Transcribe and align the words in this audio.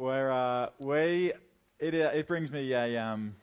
where 0.00 0.32
uh, 0.32 0.70
we 0.78 1.30
it 1.78 1.94
uh, 1.94 2.10
it 2.14 2.26
brings 2.26 2.50
me 2.50 2.72
a 2.72 2.96
um, 2.96 3.34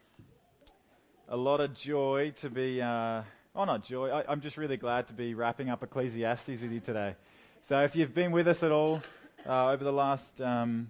a 1.30 1.38
lot 1.38 1.62
of 1.62 1.76
joy 1.76 2.34
to 2.36 2.50
be 2.50 2.82
uh, 2.82 3.22
oh 3.56 3.64
not 3.64 3.84
joy 3.84 4.10
I, 4.10 4.26
I'm 4.28 4.42
just 4.42 4.58
really 4.58 4.76
glad 4.76 5.06
to 5.10 5.14
be 5.14 5.36
wrapping 5.36 5.70
up 5.70 5.84
Ecclesiastes 5.84 6.48
with 6.60 6.72
you 6.72 6.80
today. 6.80 7.16
So 7.62 7.82
if 7.82 7.96
you've 7.96 8.16
been 8.16 8.32
with 8.32 8.48
us 8.48 8.64
at 8.64 8.72
all 8.72 9.04
uh, 9.46 9.70
over 9.70 9.84
the 9.84 9.92
last 9.94 10.42
um, 10.42 10.88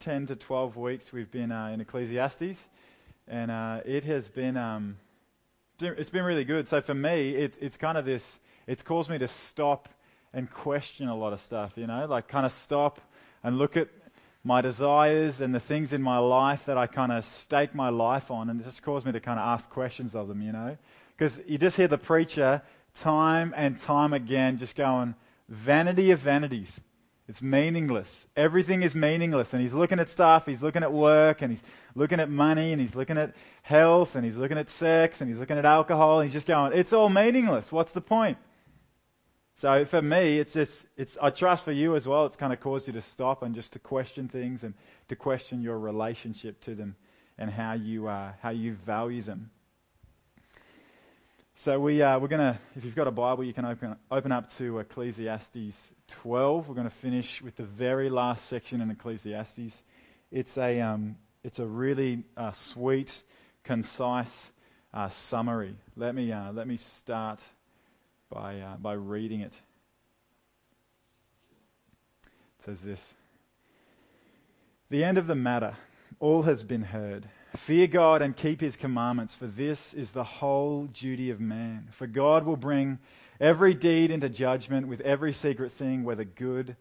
ten 0.00 0.26
to 0.26 0.34
twelve 0.34 0.76
weeks, 0.76 1.12
we've 1.12 1.30
been 1.30 1.52
uh, 1.52 1.68
in 1.68 1.80
Ecclesiastes, 1.80 2.66
and 3.28 3.52
it 3.86 4.02
has 4.06 4.28
been 4.28 4.56
um, 4.56 4.96
it's 5.80 6.10
been 6.10 6.24
really 6.24 6.44
good. 6.44 6.68
So 6.68 6.80
for 6.80 6.94
me, 6.94 7.36
it's 7.36 7.56
it's 7.58 7.76
kind 7.76 7.96
of 7.96 8.04
this. 8.04 8.40
It's 8.66 8.82
caused 8.82 9.10
me 9.10 9.18
to 9.18 9.28
stop 9.28 9.88
and 10.32 10.50
question 10.50 11.06
a 11.06 11.16
lot 11.16 11.32
of 11.32 11.40
stuff. 11.40 11.74
You 11.76 11.86
know, 11.86 12.04
like 12.06 12.26
kind 12.26 12.44
of 12.44 12.50
stop 12.50 13.00
and 13.44 13.58
look 13.58 13.76
at 13.76 13.86
my 14.44 14.60
desires 14.60 15.40
and 15.40 15.54
the 15.54 15.60
things 15.60 15.92
in 15.92 16.02
my 16.02 16.18
life 16.18 16.66
that 16.66 16.76
I 16.76 16.86
kind 16.86 17.10
of 17.10 17.24
stake 17.24 17.74
my 17.74 17.88
life 17.88 18.30
on, 18.30 18.50
and 18.50 18.60
it 18.60 18.64
just 18.64 18.82
caused 18.82 19.06
me 19.06 19.12
to 19.12 19.20
kind 19.20 19.40
of 19.40 19.46
ask 19.46 19.70
questions 19.70 20.14
of 20.14 20.28
them, 20.28 20.42
you 20.42 20.52
know? 20.52 20.76
Because 21.16 21.40
you 21.46 21.56
just 21.56 21.76
hear 21.76 21.88
the 21.88 21.98
preacher 21.98 22.62
time 22.94 23.54
and 23.56 23.80
time 23.80 24.12
again 24.12 24.58
just 24.58 24.76
going, 24.76 25.14
vanity 25.48 26.10
of 26.10 26.18
vanities. 26.18 26.80
It's 27.26 27.40
meaningless. 27.40 28.26
Everything 28.36 28.82
is 28.82 28.94
meaningless. 28.94 29.54
And 29.54 29.62
he's 29.62 29.72
looking 29.72 29.98
at 29.98 30.10
stuff, 30.10 30.44
he's 30.44 30.62
looking 30.62 30.82
at 30.82 30.92
work, 30.92 31.40
and 31.40 31.50
he's 31.50 31.62
looking 31.94 32.20
at 32.20 32.28
money, 32.28 32.72
and 32.72 32.80
he's 32.82 32.94
looking 32.94 33.16
at 33.16 33.34
health, 33.62 34.14
and 34.14 34.26
he's 34.26 34.36
looking 34.36 34.58
at 34.58 34.68
sex, 34.68 35.22
and 35.22 35.30
he's 35.30 35.38
looking 35.38 35.56
at 35.56 35.64
alcohol, 35.64 36.20
and 36.20 36.28
he's 36.28 36.34
just 36.34 36.46
going, 36.46 36.72
it's 36.74 36.92
all 36.92 37.08
meaningless. 37.08 37.72
What's 37.72 37.92
the 37.92 38.02
point? 38.02 38.36
So 39.56 39.84
for 39.84 40.02
me, 40.02 40.38
it's 40.38 40.52
just, 40.52 40.86
it's, 40.96 41.16
I 41.22 41.30
trust 41.30 41.64
for 41.64 41.72
you 41.72 41.94
as 41.94 42.08
well, 42.08 42.26
it's 42.26 42.36
kind 42.36 42.52
of 42.52 42.58
caused 42.58 42.88
you 42.88 42.92
to 42.94 43.00
stop 43.00 43.42
and 43.42 43.54
just 43.54 43.72
to 43.74 43.78
question 43.78 44.28
things 44.28 44.64
and 44.64 44.74
to 45.08 45.14
question 45.14 45.62
your 45.62 45.78
relationship 45.78 46.60
to 46.62 46.74
them 46.74 46.96
and 47.38 47.50
how 47.50 47.74
you, 47.74 48.08
uh, 48.08 48.32
how 48.42 48.50
you 48.50 48.74
value 48.74 49.22
them. 49.22 49.50
So 51.54 51.78
we, 51.78 52.02
uh, 52.02 52.18
we're 52.18 52.28
going 52.28 52.54
to, 52.54 52.58
if 52.74 52.84
you've 52.84 52.96
got 52.96 53.06
a 53.06 53.12
Bible, 53.12 53.44
you 53.44 53.52
can 53.52 53.64
open, 53.64 53.94
open 54.10 54.32
up 54.32 54.50
to 54.54 54.80
Ecclesiastes 54.80 55.94
12. 56.08 56.68
We're 56.68 56.74
going 56.74 56.88
to 56.88 56.94
finish 56.94 57.40
with 57.40 57.54
the 57.54 57.62
very 57.62 58.10
last 58.10 58.46
section 58.46 58.80
in 58.80 58.90
Ecclesiastes. 58.90 59.84
It's 60.32 60.58
a, 60.58 60.80
um, 60.80 61.16
it's 61.44 61.60
a 61.60 61.66
really 61.66 62.24
uh, 62.36 62.50
sweet, 62.50 63.22
concise 63.62 64.50
uh, 64.92 65.08
summary. 65.10 65.76
Let 65.96 66.16
me, 66.16 66.32
uh, 66.32 66.50
let 66.52 66.66
me 66.66 66.76
start 66.76 67.40
by, 68.34 68.58
uh, 68.58 68.76
by 68.76 68.94
reading 68.94 69.40
it. 69.40 69.52
It 72.58 72.64
says 72.64 72.82
this 72.82 73.14
The 74.90 75.04
end 75.04 75.16
of 75.16 75.28
the 75.28 75.36
matter, 75.36 75.76
all 76.18 76.42
has 76.42 76.64
been 76.64 76.82
heard. 76.82 77.28
Fear 77.56 77.86
God 77.86 78.20
and 78.20 78.36
keep 78.36 78.60
his 78.60 78.74
commandments, 78.76 79.36
for 79.36 79.46
this 79.46 79.94
is 79.94 80.10
the 80.10 80.24
whole 80.24 80.86
duty 80.86 81.30
of 81.30 81.38
man. 81.38 81.86
For 81.92 82.08
God 82.08 82.44
will 82.44 82.56
bring 82.56 82.98
every 83.40 83.72
deed 83.74 84.10
into 84.10 84.28
judgment 84.28 84.88
with 84.88 85.00
every 85.02 85.32
secret 85.32 85.70
thing, 85.70 86.02
whether 86.02 86.24
good 86.24 86.74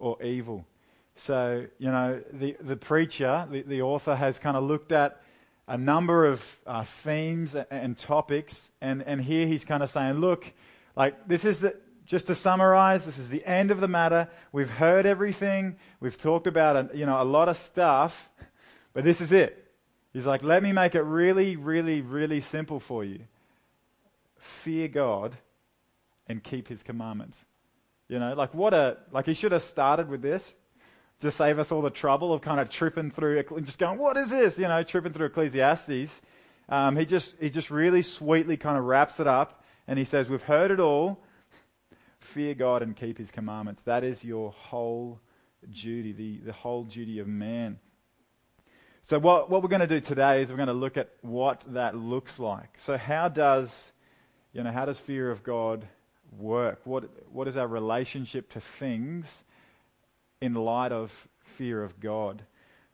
or 0.00 0.20
evil. 0.20 0.66
So, 1.14 1.66
you 1.78 1.90
know, 1.90 2.20
the, 2.32 2.56
the 2.60 2.76
preacher, 2.76 3.46
the, 3.48 3.62
the 3.62 3.82
author, 3.82 4.16
has 4.16 4.40
kind 4.40 4.56
of 4.56 4.64
looked 4.64 4.90
at 4.90 5.22
a 5.68 5.78
number 5.78 6.26
of 6.26 6.58
uh, 6.66 6.82
themes 6.82 7.54
and, 7.54 7.66
and 7.70 7.96
topics, 7.96 8.72
and, 8.80 9.02
and 9.04 9.22
here 9.22 9.46
he's 9.46 9.64
kind 9.64 9.84
of 9.84 9.90
saying, 9.90 10.14
look, 10.14 10.52
like, 10.96 11.28
this 11.28 11.44
is 11.44 11.60
the, 11.60 11.76
just 12.06 12.28
to 12.28 12.34
summarize, 12.34 13.04
this 13.04 13.18
is 13.18 13.28
the 13.28 13.44
end 13.44 13.70
of 13.70 13.80
the 13.80 13.88
matter. 13.88 14.28
We've 14.52 14.70
heard 14.70 15.06
everything. 15.06 15.76
We've 16.00 16.16
talked 16.16 16.46
about, 16.46 16.76
a, 16.76 16.96
you 16.96 17.04
know, 17.04 17.20
a 17.20 17.24
lot 17.24 17.48
of 17.48 17.56
stuff, 17.56 18.30
but 18.94 19.04
this 19.04 19.20
is 19.20 19.32
it. 19.32 19.72
He's 20.12 20.24
like, 20.24 20.42
let 20.42 20.62
me 20.62 20.72
make 20.72 20.94
it 20.94 21.02
really, 21.02 21.56
really, 21.56 22.00
really 22.00 22.40
simple 22.40 22.80
for 22.80 23.04
you. 23.04 23.20
Fear 24.38 24.88
God 24.88 25.36
and 26.26 26.42
keep 26.42 26.68
his 26.68 26.82
commandments. 26.82 27.44
You 28.08 28.18
know, 28.20 28.34
like 28.34 28.54
what 28.54 28.72
a, 28.72 28.98
like 29.10 29.26
he 29.26 29.34
should 29.34 29.52
have 29.52 29.62
started 29.62 30.08
with 30.08 30.22
this 30.22 30.54
to 31.20 31.30
save 31.30 31.58
us 31.58 31.72
all 31.72 31.82
the 31.82 31.90
trouble 31.90 32.32
of 32.32 32.40
kind 32.40 32.60
of 32.60 32.70
tripping 32.70 33.10
through, 33.10 33.42
just 33.62 33.78
going, 33.78 33.98
what 33.98 34.16
is 34.16 34.30
this? 34.30 34.58
You 34.58 34.68
know, 34.68 34.82
tripping 34.82 35.12
through 35.12 35.26
Ecclesiastes. 35.26 36.22
Um, 36.68 36.96
he 36.96 37.04
just, 37.04 37.36
he 37.40 37.50
just 37.50 37.70
really 37.70 38.02
sweetly 38.02 38.56
kind 38.56 38.78
of 38.78 38.84
wraps 38.84 39.20
it 39.20 39.26
up 39.26 39.64
and 39.86 39.98
he 39.98 40.04
says, 40.04 40.28
We've 40.28 40.42
heard 40.42 40.70
it 40.70 40.80
all. 40.80 41.18
Fear 42.20 42.54
God 42.54 42.82
and 42.82 42.96
keep 42.96 43.18
his 43.18 43.30
commandments. 43.30 43.82
That 43.82 44.02
is 44.02 44.24
your 44.24 44.50
whole 44.50 45.20
duty, 45.70 46.12
the, 46.12 46.38
the 46.38 46.52
whole 46.52 46.84
duty 46.84 47.18
of 47.18 47.28
man. 47.28 47.78
So, 49.02 49.20
what, 49.20 49.48
what 49.48 49.62
we're 49.62 49.68
going 49.68 49.80
to 49.80 49.86
do 49.86 50.00
today 50.00 50.42
is 50.42 50.50
we're 50.50 50.56
going 50.56 50.66
to 50.66 50.72
look 50.72 50.96
at 50.96 51.10
what 51.20 51.64
that 51.68 51.94
looks 51.94 52.40
like. 52.40 52.70
So, 52.78 52.98
how 52.98 53.28
does, 53.28 53.92
you 54.52 54.64
know, 54.64 54.72
how 54.72 54.84
does 54.84 54.98
fear 54.98 55.30
of 55.30 55.44
God 55.44 55.86
work? 56.36 56.80
What, 56.82 57.04
what 57.32 57.46
is 57.46 57.56
our 57.56 57.68
relationship 57.68 58.50
to 58.50 58.60
things 58.60 59.44
in 60.40 60.54
light 60.54 60.90
of 60.90 61.28
fear 61.38 61.84
of 61.84 62.00
God? 62.00 62.42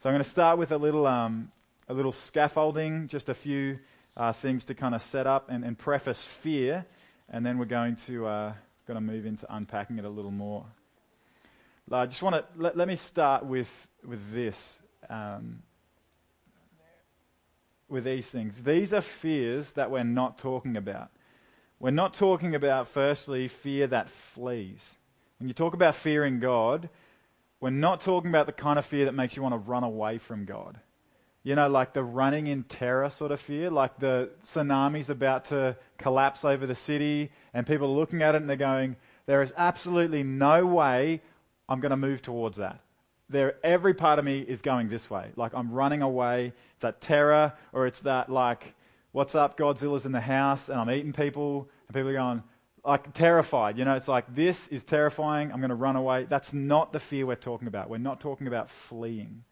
So, 0.01 0.11
I'm 0.11 0.15
going 0.15 0.25
to 0.25 0.29
start 0.29 0.59
with 0.59 0.71
a 0.71 0.77
little, 0.77 1.07
um, 1.07 1.51
a 1.89 1.95
little 1.95 2.13
scaffolding, 2.13 3.09
just 3.09 3.31
a 3.31 3.35
few 3.35 3.79
uh, 4.17 4.33
things 4.33 4.65
to 4.67 4.75
kind 4.75 4.95
of 4.95 5.03
set 5.03 5.27
up 5.27 5.49
and, 5.51 5.65
and, 5.65 5.79
preface 5.79 6.23
fear, 6.23 6.87
and 7.29 7.45
then 7.45 7.59
we're 7.59 7.65
going 7.65 7.97
to 7.97 8.27
uh, 8.27 8.53
going 8.87 8.97
to 8.97 9.01
move 9.01 9.27
into 9.27 9.47
unpacking 9.55 9.99
it 9.99 10.05
a 10.05 10.11
little 10.11 10.31
more. 10.31 10.67
I 11.91 12.07
just 12.07 12.23
want 12.23 12.37
to 12.37 12.45
let, 12.57 12.77
let 12.77 12.89
me 12.89 12.97
start 12.97 13.45
with 13.45 13.89
with 14.05 14.33
this. 14.33 14.81
Um, 15.09 15.63
with 17.93 18.05
these 18.05 18.31
things. 18.31 18.65
These 18.65 18.95
are 18.95 19.03
fears 19.03 19.75
that 19.75 19.91
we're 19.91 20.03
not 20.03 20.39
talking 20.39 20.79
about. 20.79 21.11
We're 21.79 21.91
not 21.91 22.15
talking 22.15 22.55
about, 22.55 22.89
firstly, 22.89 23.49
fear 23.49 23.87
that 23.89 24.09
flees. 24.09 24.97
When 25.39 25.47
you 25.47 25.53
talk 25.53 25.75
about 25.75 25.95
fearing 25.95 26.41
God, 26.41 26.89
we're 27.61 27.71
not 27.71 28.01
talking 28.01 28.31
about 28.31 28.47
the 28.47 28.53
kind 28.53 28.79
of 28.79 28.87
fear 28.87 29.05
that 29.05 29.13
makes 29.13 29.37
you 29.37 29.43
want 29.43 29.53
to 29.53 29.59
run 29.59 29.85
away 29.85 30.17
from 30.19 30.47
God. 30.47 30.81
You 31.45 31.57
know, 31.57 31.69
like 31.69 31.93
the 31.93 32.05
running 32.05 32.47
in 32.47 32.63
terror 32.63 33.11
sort 33.11 33.33
of 33.33 33.41
fear, 33.41 33.69
like 33.69 33.99
the 33.99 34.31
tsunami's 34.45 35.11
about 35.11 35.47
to 35.47 35.77
collapse 35.99 36.45
over 36.45 36.67
the 36.67 36.77
city, 36.77 37.31
and 37.53 37.67
people 37.67 37.89
are 37.89 37.97
looking 37.97 38.23
at 38.23 38.35
it 38.35 38.43
and 38.43 38.49
they're 38.49 38.57
going, 38.57 38.97
There 39.27 39.43
is 39.43 39.53
absolutely 39.57 40.23
no 40.23 40.65
way 40.67 41.21
I'm 41.69 41.81
going 41.81 41.91
to 41.91 41.97
move 41.97 42.23
towards 42.23 42.59
that. 42.59 42.81
There, 43.29 43.55
every 43.65 43.95
part 43.95 44.19
of 44.19 44.25
me 44.25 44.41
is 44.41 44.63
going 44.63 44.89
this 44.89 45.11
way. 45.11 45.31
Like 45.37 45.55
I'm 45.55 45.73
running 45.73 46.03
away. 46.03 46.53
It's 46.75 46.83
that 46.83 47.01
terror, 47.01 47.55
or 47.73 47.87
it's 47.87 48.01
that, 48.03 48.29
like, 48.29 48.75
what's 49.13 49.35
up, 49.35 49.57
Godzilla's 49.57 50.07
in 50.07 50.13
the 50.13 50.21
house, 50.21 50.69
and 50.69 50.79
I'm 50.79 50.91
eating 50.91 51.13
people, 51.13 51.69
and 51.89 51.95
people 51.95 52.11
are 52.11 52.15
going, 52.15 52.43
like, 52.85 53.15
terrified. 53.15 53.79
You 53.79 53.85
know, 53.85 53.95
it's 53.95 54.09
like, 54.09 54.35
this 54.35 54.69
is 54.69 54.85
terrifying. 54.85 55.53
I'm 55.53 55.61
going 55.61 55.71
to 55.71 55.75
run 55.75 55.97
away. 55.97 56.25
That's 56.25 56.53
not 56.53 56.93
the 56.93 56.99
fear 56.99 57.27
we're 57.27 57.37
talking 57.37 57.69
about. 57.69 57.89
We're 57.89 57.99
not 57.99 58.21
talking 58.21 58.47
about 58.47 58.69
fleeing. 58.69 59.45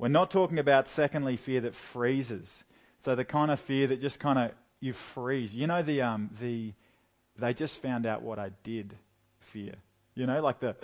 We're 0.00 0.08
not 0.08 0.30
talking 0.30 0.58
about, 0.58 0.88
secondly, 0.88 1.36
fear 1.36 1.60
that 1.60 1.74
freezes. 1.74 2.64
So 3.00 3.14
the 3.14 3.24
kind 3.26 3.50
of 3.50 3.60
fear 3.60 3.86
that 3.88 4.00
just 4.00 4.18
kind 4.18 4.38
of 4.38 4.52
you 4.80 4.94
freeze. 4.94 5.54
You 5.54 5.66
know 5.66 5.82
the 5.82 6.00
um 6.00 6.30
the 6.40 6.72
they 7.36 7.52
just 7.52 7.82
found 7.82 8.06
out 8.06 8.22
what 8.22 8.38
I 8.38 8.50
did 8.62 8.96
fear. 9.40 9.74
You 10.14 10.24
know, 10.24 10.40
like 10.40 10.60
the 10.60 10.74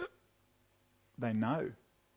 they 1.17 1.33
know. 1.33 1.73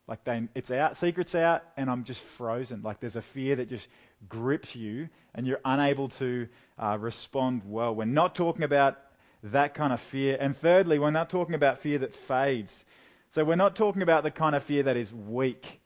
Like 0.10 0.26
they 0.26 0.50
it's 0.54 0.72
out, 0.72 0.98
secret's 0.98 1.36
out, 1.36 1.64
and 1.78 1.90
I'm 1.90 2.04
just 2.04 2.22
frozen. 2.22 2.82
Like 2.82 3.00
there's 3.00 3.16
a 3.16 3.22
fear 3.22 3.56
that 3.56 3.70
just 3.70 3.88
grips 4.28 4.76
you 4.76 5.08
and 5.34 5.48
you're 5.48 5.62
unable 5.64 6.10
to 6.10 6.50
uh, 6.78 6.98
respond 7.00 7.62
well. 7.66 7.96
We're 7.96 8.06
not 8.06 8.36
talking 8.36 8.64
about 8.64 8.98
that 9.42 9.74
kind 9.74 9.94
of 9.94 10.02
fear. 10.02 10.36
And 10.38 10.56
thirdly, 10.56 11.00
we're 11.00 11.12
not 11.12 11.30
talking 11.30 11.56
about 11.56 11.80
fear 11.80 11.98
that 12.00 12.14
fades. 12.14 12.84
So 13.30 13.46
we're 13.46 13.56
not 13.56 13.78
talking 13.78 14.02
about 14.02 14.24
the 14.24 14.32
kind 14.32 14.54
of 14.54 14.64
fear 14.64 14.84
that 14.84 14.98
is 14.98 15.14
weak 15.14 15.79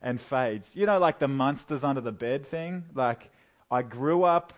and 0.00 0.20
fades. 0.20 0.74
You 0.74 0.86
know, 0.86 0.98
like 0.98 1.18
the 1.18 1.28
monsters 1.28 1.84
under 1.84 2.00
the 2.00 2.12
bed 2.12 2.46
thing? 2.46 2.84
Like, 2.94 3.30
I 3.70 3.82
grew 3.82 4.24
up, 4.24 4.52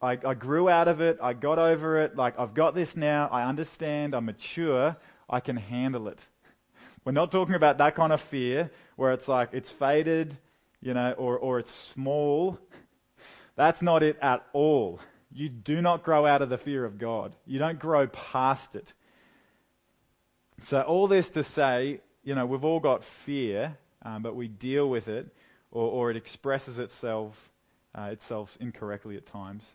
I, 0.00 0.18
I 0.24 0.34
grew 0.34 0.68
out 0.68 0.88
of 0.88 1.00
it, 1.00 1.18
I 1.22 1.32
got 1.32 1.58
over 1.58 2.00
it, 2.00 2.16
like, 2.16 2.38
I've 2.38 2.54
got 2.54 2.74
this 2.74 2.96
now, 2.96 3.28
I 3.30 3.44
understand, 3.44 4.14
I'm 4.14 4.26
mature, 4.26 4.96
I 5.28 5.40
can 5.40 5.56
handle 5.56 6.08
it. 6.08 6.26
We're 7.04 7.12
not 7.12 7.32
talking 7.32 7.54
about 7.54 7.78
that 7.78 7.94
kind 7.94 8.12
of 8.12 8.20
fear 8.20 8.70
where 8.96 9.12
it's 9.12 9.28
like 9.28 9.50
it's 9.52 9.70
faded, 9.70 10.38
you 10.80 10.94
know, 10.94 11.12
or, 11.12 11.38
or 11.38 11.58
it's 11.58 11.72
small. 11.72 12.58
That's 13.56 13.82
not 13.82 14.02
it 14.02 14.18
at 14.20 14.44
all. 14.52 15.00
You 15.34 15.48
do 15.48 15.80
not 15.80 16.02
grow 16.02 16.26
out 16.26 16.42
of 16.42 16.50
the 16.50 16.58
fear 16.58 16.84
of 16.84 16.98
God. 16.98 17.34
You 17.46 17.58
don't 17.58 17.78
grow 17.78 18.06
past 18.06 18.74
it. 18.74 18.92
So, 20.60 20.82
all 20.82 21.08
this 21.08 21.30
to 21.30 21.42
say, 21.42 22.00
you 22.22 22.34
know, 22.34 22.46
we've 22.46 22.64
all 22.64 22.80
got 22.80 23.02
fear, 23.02 23.78
um, 24.04 24.22
but 24.22 24.34
we 24.34 24.48
deal 24.48 24.88
with 24.88 25.08
it 25.08 25.34
or, 25.70 25.88
or 25.88 26.10
it 26.10 26.16
expresses 26.16 26.78
itself, 26.78 27.50
uh, 27.94 28.08
itself 28.12 28.56
incorrectly 28.60 29.16
at 29.16 29.26
times. 29.26 29.74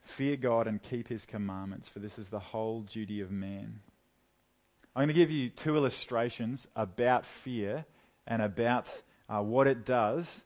Fear 0.00 0.36
God 0.36 0.66
and 0.66 0.82
keep 0.82 1.08
his 1.08 1.26
commandments, 1.26 1.88
for 1.88 1.98
this 1.98 2.18
is 2.18 2.30
the 2.30 2.38
whole 2.38 2.80
duty 2.80 3.20
of 3.20 3.30
man. 3.30 3.80
I'm 4.96 5.00
going 5.00 5.08
to 5.08 5.14
give 5.14 5.30
you 5.30 5.50
two 5.50 5.76
illustrations 5.76 6.66
about 6.74 7.26
fear 7.26 7.84
and 8.26 8.42
about 8.42 8.88
uh, 9.28 9.42
what 9.42 9.66
it 9.66 9.84
does, 9.84 10.44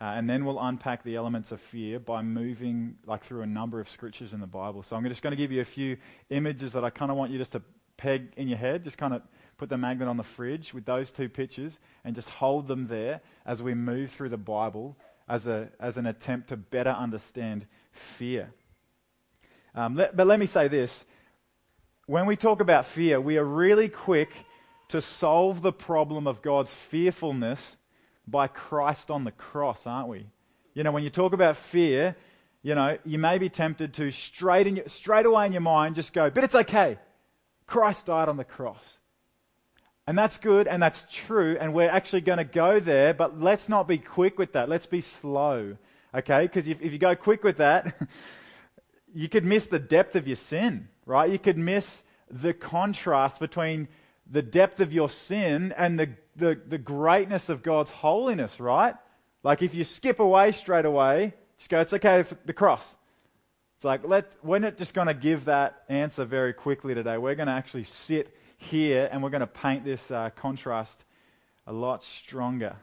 uh, 0.00 0.04
and 0.04 0.28
then 0.28 0.44
we'll 0.44 0.60
unpack 0.60 1.04
the 1.04 1.14
elements 1.14 1.52
of 1.52 1.60
fear 1.60 2.00
by 2.00 2.20
moving 2.20 2.96
like 3.06 3.24
through 3.24 3.42
a 3.42 3.46
number 3.46 3.78
of 3.80 3.88
scriptures 3.88 4.32
in 4.32 4.40
the 4.40 4.46
Bible. 4.46 4.82
So 4.82 4.96
I'm 4.96 5.08
just 5.08 5.22
going 5.22 5.30
to 5.30 5.36
give 5.36 5.52
you 5.52 5.60
a 5.60 5.64
few 5.64 5.96
images 6.30 6.72
that 6.72 6.84
I 6.84 6.90
kind 6.90 7.10
of 7.10 7.16
want 7.16 7.30
you 7.30 7.38
just 7.38 7.52
to 7.52 7.62
peg 7.96 8.32
in 8.36 8.48
your 8.48 8.58
head, 8.58 8.82
just 8.82 8.98
kind 8.98 9.14
of 9.14 9.22
put 9.56 9.68
the 9.68 9.78
magnet 9.78 10.08
on 10.08 10.16
the 10.16 10.22
fridge 10.22 10.74
with 10.74 10.84
those 10.84 11.10
two 11.10 11.28
pictures, 11.28 11.78
and 12.04 12.14
just 12.14 12.28
hold 12.28 12.68
them 12.68 12.86
there 12.86 13.20
as 13.46 13.62
we 13.62 13.74
move 13.74 14.10
through 14.10 14.28
the 14.28 14.36
Bible 14.36 14.96
as, 15.28 15.46
a, 15.46 15.70
as 15.80 15.96
an 15.96 16.06
attempt 16.06 16.48
to 16.48 16.56
better 16.56 16.90
understand 16.90 17.66
fear. 17.92 18.52
Um, 19.74 19.96
let, 19.96 20.16
but 20.16 20.26
let 20.26 20.38
me 20.38 20.46
say 20.46 20.68
this 20.68 21.04
when 22.06 22.26
we 22.26 22.36
talk 22.36 22.60
about 22.60 22.84
fear, 22.84 23.20
we 23.20 23.38
are 23.38 23.44
really 23.44 23.88
quick 23.88 24.30
to 24.88 25.00
solve 25.00 25.62
the 25.62 25.72
problem 25.72 26.26
of 26.26 26.42
God's 26.42 26.74
fearfulness 26.74 27.76
by 28.26 28.46
Christ 28.46 29.10
on 29.10 29.24
the 29.24 29.32
cross, 29.32 29.86
aren't 29.86 30.08
we? 30.08 30.26
You 30.74 30.82
know, 30.82 30.92
when 30.92 31.02
you 31.02 31.10
talk 31.10 31.32
about 31.32 31.56
fear, 31.56 32.16
you 32.62 32.74
know, 32.74 32.98
you 33.04 33.18
may 33.18 33.38
be 33.38 33.48
tempted 33.48 33.94
to 33.94 34.10
straight, 34.10 34.66
in 34.66 34.76
your, 34.76 34.88
straight 34.88 35.26
away 35.26 35.46
in 35.46 35.52
your 35.52 35.62
mind 35.62 35.94
just 35.94 36.12
go, 36.12 36.30
but 36.30 36.44
it's 36.44 36.54
okay. 36.54 36.98
Christ 37.66 38.06
died 38.06 38.28
on 38.28 38.36
the 38.36 38.44
cross. 38.44 38.98
And 40.06 40.18
that's 40.18 40.36
good 40.38 40.68
and 40.68 40.82
that's 40.82 41.06
true, 41.10 41.56
and 41.58 41.72
we're 41.72 41.90
actually 41.90 42.20
going 42.20 42.38
to 42.38 42.44
go 42.44 42.78
there, 42.78 43.14
but 43.14 43.40
let's 43.40 43.68
not 43.68 43.88
be 43.88 43.98
quick 43.98 44.38
with 44.38 44.52
that. 44.52 44.68
Let's 44.68 44.86
be 44.86 45.00
slow, 45.00 45.78
okay? 46.14 46.42
Because 46.42 46.68
if, 46.68 46.82
if 46.82 46.92
you 46.92 46.98
go 46.98 47.16
quick 47.16 47.42
with 47.42 47.56
that, 47.56 47.96
you 49.14 49.28
could 49.30 49.46
miss 49.46 49.66
the 49.66 49.78
depth 49.78 50.14
of 50.14 50.26
your 50.26 50.36
sin, 50.36 50.88
right? 51.06 51.30
You 51.30 51.38
could 51.38 51.56
miss 51.56 52.02
the 52.30 52.52
contrast 52.52 53.40
between 53.40 53.88
the 54.30 54.42
depth 54.42 54.80
of 54.80 54.92
your 54.92 55.08
sin 55.08 55.72
and 55.76 55.98
the, 55.98 56.10
the, 56.36 56.60
the 56.66 56.78
greatness 56.78 57.48
of 57.48 57.62
God's 57.62 57.90
holiness, 57.90 58.60
right? 58.60 58.94
Like 59.42 59.62
if 59.62 59.74
you 59.74 59.84
skip 59.84 60.20
away 60.20 60.52
straight 60.52 60.84
away, 60.84 61.32
just 61.56 61.70
go, 61.70 61.80
it's 61.80 61.94
okay, 61.94 62.24
the 62.44 62.52
cross. 62.52 62.94
It's 63.76 63.84
like, 63.84 64.06
let's, 64.06 64.36
we're 64.42 64.58
not 64.58 64.76
just 64.76 64.92
going 64.92 65.08
to 65.08 65.14
give 65.14 65.46
that 65.46 65.82
answer 65.88 66.24
very 66.24 66.52
quickly 66.52 66.94
today. 66.94 67.16
We're 67.16 67.34
going 67.34 67.48
to 67.48 67.54
actually 67.54 67.84
sit 67.84 68.34
here 68.64 69.08
and 69.10 69.22
we're 69.22 69.30
going 69.30 69.40
to 69.40 69.46
paint 69.46 69.84
this 69.84 70.10
uh, 70.10 70.30
contrast 70.30 71.04
a 71.66 71.72
lot 71.72 72.02
stronger. 72.02 72.76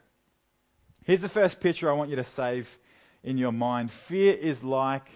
Here's 1.04 1.22
the 1.22 1.30
first 1.30 1.60
picture 1.60 1.90
I 1.90 1.94
want 1.94 2.10
you 2.10 2.16
to 2.16 2.24
save 2.24 2.80
in 3.24 3.38
your 3.38 3.52
mind. 3.52 3.92
Fear 3.92 4.34
is 4.34 4.64
like 4.64 5.10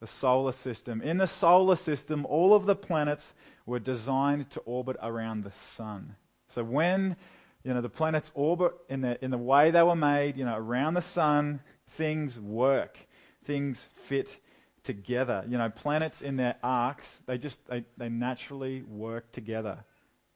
the 0.00 0.06
solar 0.06 0.52
system. 0.52 1.00
In 1.00 1.18
the 1.18 1.26
solar 1.26 1.76
system, 1.76 2.26
all 2.26 2.54
of 2.54 2.66
the 2.66 2.76
planets 2.76 3.32
were 3.66 3.78
designed 3.78 4.50
to 4.50 4.60
orbit 4.60 4.96
around 5.02 5.44
the 5.44 5.52
sun. 5.52 6.16
So 6.48 6.62
when 6.62 7.16
you 7.64 7.72
know 7.72 7.80
the 7.80 7.88
planets 7.88 8.30
orbit 8.34 8.74
in 8.88 9.00
the 9.00 9.22
in 9.24 9.30
the 9.30 9.38
way 9.38 9.70
they 9.70 9.82
were 9.82 9.96
made, 9.96 10.36
you 10.36 10.44
know, 10.44 10.56
around 10.56 10.94
the 10.94 11.02
sun, 11.02 11.60
things 11.88 12.38
work. 12.38 12.98
Things 13.42 13.86
fit 13.92 14.38
together. 14.82 15.44
You 15.48 15.58
know, 15.58 15.70
planets 15.70 16.22
in 16.22 16.36
their 16.36 16.56
arcs, 16.62 17.22
they 17.26 17.38
just 17.38 17.66
they, 17.66 17.84
they 17.96 18.08
naturally 18.08 18.82
work 18.82 19.32
together. 19.32 19.84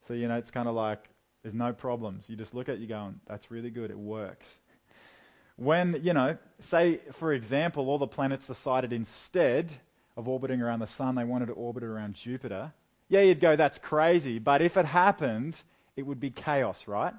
So, 0.09 0.15
you 0.15 0.27
know, 0.27 0.37
it's 0.37 0.51
kind 0.51 0.69
of 0.69 0.75
like 0.75 1.09
there's 1.43 1.55
no 1.55 1.73
problems. 1.73 2.29
You 2.29 2.37
just 2.37 2.55
look 2.55 2.69
at 2.69 2.77
it, 2.77 2.81
you're 2.81 2.89
going, 2.89 3.21
that's 3.27 3.51
really 3.51 3.71
good, 3.71 3.91
it 3.91 3.99
works 3.99 4.59
when, 5.59 5.99
you 6.05 6.13
know, 6.13 6.39
say, 6.61 7.01
for 7.13 7.33
example, 7.33 7.91
all 7.91 7.99
the 7.99 8.07
planets 8.07 8.47
decided 8.47 8.93
instead 8.93 9.73
of 10.17 10.29
orbiting 10.29 10.63
around 10.63 10.79
the 10.79 10.87
sun, 10.87 11.17
they 11.17 11.25
wanted 11.25 11.47
to 11.47 11.53
orbit 11.53 11.83
around 11.83 12.15
Jupiter, 12.15 12.73
yeah, 13.09 13.23
you'd 13.23 13.41
go, 13.41 13.57
that's 13.57 13.77
crazy. 13.77 14.39
But 14.39 14.63
if 14.63 14.77
it 14.77 14.85
happened, 14.87 15.57
it 15.97 16.07
would 16.07 16.21
be 16.21 16.31
chaos, 16.31 16.87
right? 16.87 17.13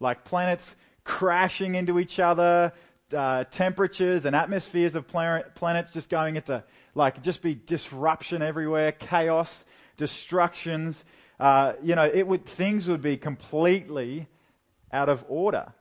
Like 0.00 0.24
planets 0.24 0.76
crashing 1.04 1.74
into 1.74 1.98
each 1.98 2.18
other, 2.18 2.72
uh, 3.14 3.44
temperatures 3.50 4.24
and 4.24 4.34
atmospheres 4.34 4.94
of 4.94 5.06
planets 5.06 5.92
just 5.92 6.08
going 6.08 6.36
into, 6.36 6.64
like, 6.94 7.22
just 7.22 7.42
be 7.42 7.54
disruption 7.54 8.40
everywhere, 8.40 8.92
chaos, 8.92 9.66
destructions. 9.98 11.04
Uh, 11.38 11.74
you 11.82 11.94
know, 11.94 12.04
it 12.04 12.26
would, 12.26 12.46
things 12.46 12.88
would 12.88 13.02
be 13.02 13.16
completely 13.16 14.28
out 14.92 15.08
of 15.08 15.24
order. 15.28 15.72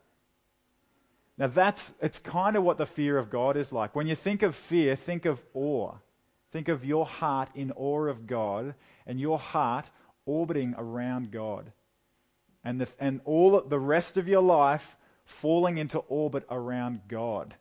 Now, 1.37 1.47
that's 1.47 1.93
it's 2.01 2.19
kind 2.19 2.55
of 2.55 2.63
what 2.63 2.77
the 2.77 2.85
fear 2.85 3.17
of 3.17 3.29
God 3.29 3.57
is 3.57 3.71
like. 3.71 3.95
When 3.95 4.07
you 4.07 4.15
think 4.15 4.43
of 4.43 4.55
fear, 4.55 4.95
think 4.95 5.25
of 5.25 5.43
awe. 5.53 5.95
Think 6.51 6.67
of 6.67 6.85
your 6.85 7.05
heart 7.05 7.49
in 7.55 7.71
awe 7.71 8.05
of 8.05 8.27
God 8.27 8.75
and 9.07 9.19
your 9.19 9.39
heart 9.39 9.89
orbiting 10.25 10.75
around 10.77 11.31
God. 11.31 11.71
And, 12.63 12.79
the, 12.79 12.87
and 12.99 13.21
all 13.25 13.59
the 13.59 13.79
rest 13.79 14.17
of 14.17 14.27
your 14.27 14.41
life 14.41 14.95
falling 15.25 15.77
into 15.77 15.99
orbit 15.99 16.45
around 16.49 17.01
God. 17.07 17.55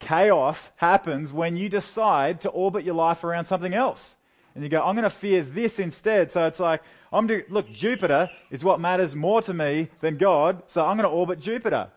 Chaos 0.00 0.70
happens 0.76 1.32
when 1.32 1.56
you 1.56 1.68
decide 1.68 2.40
to 2.40 2.48
orbit 2.48 2.84
your 2.84 2.94
life 2.94 3.22
around 3.22 3.44
something 3.44 3.74
else. 3.74 4.16
And 4.60 4.64
you 4.64 4.68
go, 4.68 4.82
I'm 4.82 4.94
going 4.94 5.04
to 5.04 5.10
fear 5.10 5.42
this 5.42 5.78
instead. 5.78 6.30
So 6.30 6.44
it's 6.44 6.60
like, 6.60 6.82
I'm 7.12 7.26
do, 7.26 7.42
look, 7.48 7.72
Jupiter 7.72 8.30
is 8.50 8.62
what 8.62 8.78
matters 8.78 9.14
more 9.14 9.40
to 9.42 9.54
me 9.54 9.88
than 10.00 10.18
God, 10.18 10.62
so 10.66 10.84
I'm 10.84 10.96
going 10.98 11.08
to 11.08 11.14
orbit 11.14 11.40
Jupiter 11.40 11.90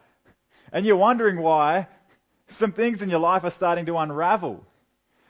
and 0.74 0.88
you're 0.88 0.98
wondering 0.98 1.40
why 1.40 1.88
some 2.48 2.74
things 2.74 3.02
in 3.02 3.10
your 3.10 3.20
life 3.20 3.44
are 3.44 3.52
starting 3.52 3.86
to 3.86 3.98
unravel. 3.98 4.66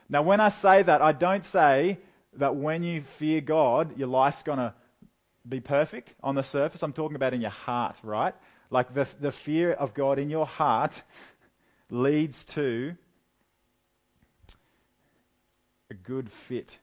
Now, 0.09 0.23
when 0.23 0.39
I 0.39 0.49
say 0.49 0.81
that, 0.81 1.01
I 1.01 1.11
don't 1.11 1.45
say 1.45 1.99
that 2.37 2.55
when 2.55 2.81
you 2.81 3.01
fear 3.01 3.41
God, 3.41 3.97
your 3.97 4.07
life's 4.07 4.41
going 4.41 4.57
to 4.57 4.73
be 5.47 5.59
perfect 5.59 6.15
on 6.23 6.35
the 6.35 6.43
surface. 6.43 6.81
I'm 6.81 6.93
talking 6.93 7.15
about 7.15 7.33
in 7.33 7.41
your 7.41 7.51
heart, 7.51 7.97
right? 8.03 8.33
Like 8.69 8.93
the, 8.93 9.07
the 9.19 9.31
fear 9.31 9.73
of 9.73 9.93
God 9.93 10.17
in 10.17 10.29
your 10.29 10.47
heart 10.47 11.03
leads 11.89 12.45
to 12.45 12.95
a 15.91 15.93
good 15.93 16.31
fit 16.31 16.79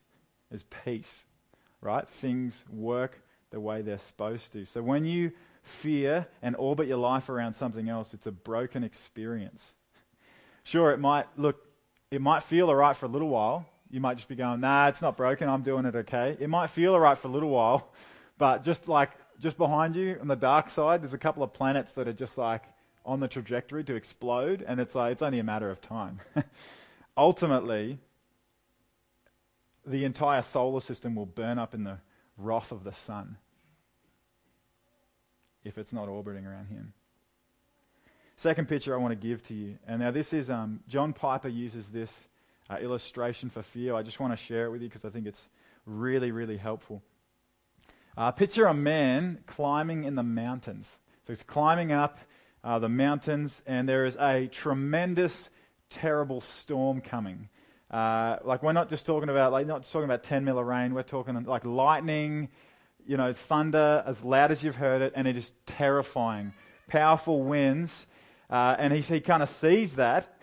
as 0.52 0.64
peace, 0.84 1.24
right? 1.80 2.08
Things 2.08 2.64
work 2.70 3.22
the 3.50 3.60
way 3.60 3.82
they're 3.82 3.98
supposed 3.98 4.52
to. 4.52 4.64
So 4.64 4.82
when 4.82 5.04
you 5.04 5.32
fear 5.62 6.26
and 6.42 6.56
orbit 6.56 6.88
your 6.88 6.98
life 6.98 7.28
around 7.28 7.54
something 7.54 7.88
else, 7.88 8.14
it's 8.14 8.26
a 8.26 8.32
broken 8.32 8.84
experience. 8.84 9.74
Sure, 10.62 10.90
it 10.92 10.98
might 10.98 11.26
look, 11.36 11.66
it 12.10 12.20
might 12.20 12.42
feel 12.42 12.68
all 12.68 12.76
right 12.76 12.96
for 12.96 13.06
a 13.06 13.08
little 13.08 13.28
while. 13.28 13.66
You 13.90 14.00
might 14.00 14.14
just 14.14 14.28
be 14.28 14.36
going, 14.36 14.60
nah, 14.60 14.88
it's 14.88 15.02
not 15.02 15.16
broken, 15.16 15.48
I'm 15.48 15.62
doing 15.62 15.84
it 15.84 15.96
okay. 15.96 16.36
It 16.38 16.48
might 16.48 16.70
feel 16.70 16.94
all 16.94 17.00
right 17.00 17.18
for 17.18 17.28
a 17.28 17.30
little 17.30 17.50
while, 17.50 17.92
but 18.38 18.64
just 18.64 18.88
like, 18.88 19.10
just 19.40 19.56
behind 19.56 19.96
you 19.96 20.18
on 20.20 20.28
the 20.28 20.36
dark 20.36 20.70
side, 20.70 21.02
there's 21.02 21.14
a 21.14 21.18
couple 21.18 21.42
of 21.42 21.52
planets 21.52 21.94
that 21.94 22.06
are 22.06 22.12
just 22.12 22.38
like 22.38 22.62
on 23.04 23.20
the 23.20 23.28
trajectory 23.28 23.82
to 23.84 23.94
explode, 23.94 24.62
and 24.66 24.78
it's 24.78 24.94
like, 24.94 25.12
it's 25.12 25.22
only 25.22 25.38
a 25.38 25.44
matter 25.44 25.70
of 25.70 25.80
time. 25.80 26.20
Ultimately, 27.16 27.98
the 29.86 30.04
entire 30.04 30.42
solar 30.42 30.80
system 30.80 31.14
will 31.14 31.26
burn 31.26 31.58
up 31.58 31.74
in 31.74 31.84
the 31.84 31.98
wrath 32.36 32.72
of 32.72 32.84
the 32.84 32.92
sun 32.92 33.36
if 35.64 35.78
it's 35.78 35.92
not 35.92 36.08
orbiting 36.08 36.46
around 36.46 36.66
him. 36.66 36.92
Second 38.36 38.68
picture 38.68 38.94
I 38.94 38.98
want 38.98 39.12
to 39.12 39.28
give 39.28 39.42
to 39.44 39.54
you, 39.54 39.78
and 39.86 40.00
now 40.00 40.10
this 40.10 40.32
is 40.32 40.48
um, 40.48 40.80
John 40.88 41.12
Piper 41.12 41.48
uses 41.48 41.90
this 41.90 42.28
uh, 42.70 42.76
illustration 42.76 43.50
for 43.50 43.62
fear. 43.62 43.94
I 43.94 44.02
just 44.02 44.18
want 44.18 44.32
to 44.32 44.36
share 44.36 44.64
it 44.64 44.70
with 44.70 44.80
you 44.80 44.88
because 44.88 45.04
I 45.04 45.10
think 45.10 45.26
it's 45.26 45.50
really, 45.84 46.30
really 46.30 46.56
helpful. 46.56 47.02
Uh, 48.16 48.30
picture 48.32 48.66
a 48.66 48.74
man 48.74 49.40
climbing 49.46 50.04
in 50.04 50.14
the 50.14 50.22
mountains. 50.22 50.98
So 51.26 51.32
he's 51.32 51.42
climbing 51.42 51.92
up 51.92 52.18
uh, 52.64 52.78
the 52.78 52.88
mountains, 52.88 53.62
and 53.66 53.88
there 53.88 54.04
is 54.04 54.16
a 54.16 54.46
tremendous, 54.46 55.50
terrible 55.90 56.40
storm 56.40 57.00
coming. 57.00 57.48
Uh, 57.90 58.36
like 58.44 58.62
we're 58.62 58.72
not 58.72 58.88
just 58.88 59.04
talking 59.04 59.28
about 59.28 59.52
like 59.52 59.66
not 59.66 59.82
just 59.82 59.92
talking 59.92 60.04
about 60.04 60.22
10 60.22 60.44
mil 60.44 60.58
of 60.58 60.66
rain. 60.66 60.94
We're 60.94 61.02
talking 61.02 61.42
like 61.44 61.64
lightning 61.64 62.48
you 63.06 63.16
know, 63.16 63.32
thunder 63.32 64.02
as 64.06 64.22
loud 64.22 64.50
as 64.50 64.62
you've 64.62 64.76
heard 64.76 65.02
it, 65.02 65.12
and 65.16 65.26
it 65.26 65.36
is 65.36 65.52
terrifying. 65.66 66.52
Powerful 66.88 67.42
winds. 67.42 68.06
Uh, 68.48 68.76
and 68.78 68.92
he, 68.92 69.00
he 69.00 69.20
kind 69.20 69.42
of 69.42 69.48
sees 69.48 69.96
that. 69.96 70.36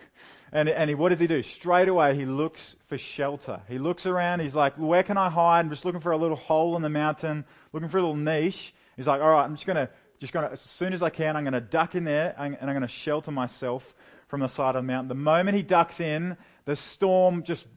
And, 0.52 0.70
and 0.70 0.90
he, 0.90 0.96
what 0.96 1.10
does 1.10 1.20
he 1.20 1.28
do? 1.28 1.44
Straight 1.44 1.90
away, 1.90 2.16
he 2.16 2.26
looks 2.26 2.76
for 2.88 2.98
shelter. 2.98 3.62
He 3.68 3.78
looks 3.78 4.06
around. 4.06 4.40
He's 4.40 4.56
like, 4.56 4.76
where 4.76 5.04
can 5.04 5.18
I 5.18 5.30
hide? 5.30 5.60
I'm 5.60 5.70
just 5.70 5.84
looking 5.84 6.00
for 6.00 6.14
a 6.14 6.18
little 6.18 6.38
hole 6.38 6.76
in 6.78 6.82
the 6.82 6.90
mountain, 6.90 7.46
looking 7.74 7.90
for 7.90 7.98
a 7.98 8.02
little 8.02 8.16
niche. 8.16 8.74
He's 8.96 9.08
like, 9.08 9.22
all 9.22 9.30
right, 9.30 9.44
I'm 9.44 9.56
just 9.56 9.66
to, 9.66 9.90
just 10.20 10.34
to, 10.34 10.52
as 10.52 10.62
soon 10.62 10.94
as 10.94 11.04
I 11.04 11.10
can, 11.10 11.36
I'm 11.36 11.46
to 11.52 11.60
duck 11.60 11.96
in 11.96 12.06
there 12.06 12.34
and 12.38 12.58
I'm 12.62 12.68
going 12.68 12.82
to 12.82 12.88
shelter 12.88 13.32
myself 13.32 13.94
from 14.28 14.42
the 14.42 14.48
side 14.48 14.76
of 14.76 14.84
the 14.84 14.88
mountain. 14.88 15.08
The 15.08 15.16
moment 15.16 15.56
he 15.56 15.64
ducks 15.64 16.00
in, 16.00 16.38
the 16.66 16.76
storm 16.76 17.44
just, 17.44 17.68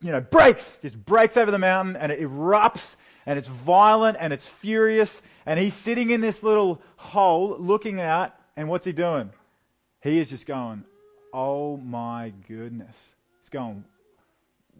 you 0.00 0.12
know, 0.12 0.20
breaks, 0.20 0.78
just 0.80 1.04
breaks 1.04 1.36
over 1.36 1.50
the 1.50 1.58
mountain 1.58 1.96
and 1.96 2.10
it 2.10 2.20
erupts 2.20 2.96
and 3.26 3.38
it's 3.38 3.48
violent 3.48 4.16
and 4.18 4.32
it's 4.32 4.46
furious. 4.46 5.20
And 5.44 5.60
he's 5.60 5.74
sitting 5.74 6.10
in 6.10 6.20
this 6.20 6.42
little 6.42 6.80
hole 6.96 7.56
looking 7.58 8.00
out, 8.00 8.34
and 8.56 8.68
what's 8.68 8.86
he 8.86 8.92
doing? 8.92 9.30
He 10.00 10.18
is 10.18 10.30
just 10.30 10.46
going, 10.46 10.84
Oh 11.32 11.76
my 11.76 12.32
goodness. 12.48 12.96
He's 13.40 13.50
going, 13.50 13.84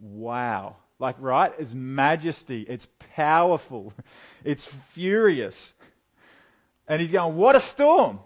Wow, 0.01 0.77
Like, 0.97 1.15
right? 1.19 1.53
It's 1.59 1.73
majesty. 1.73 2.63
It's 2.63 2.87
powerful. 3.15 3.93
It's 4.43 4.65
furious. 4.65 5.73
And 6.87 7.01
he's 7.01 7.11
going, 7.11 7.35
What 7.35 7.55
a 7.55 7.59
storm! 7.59 8.19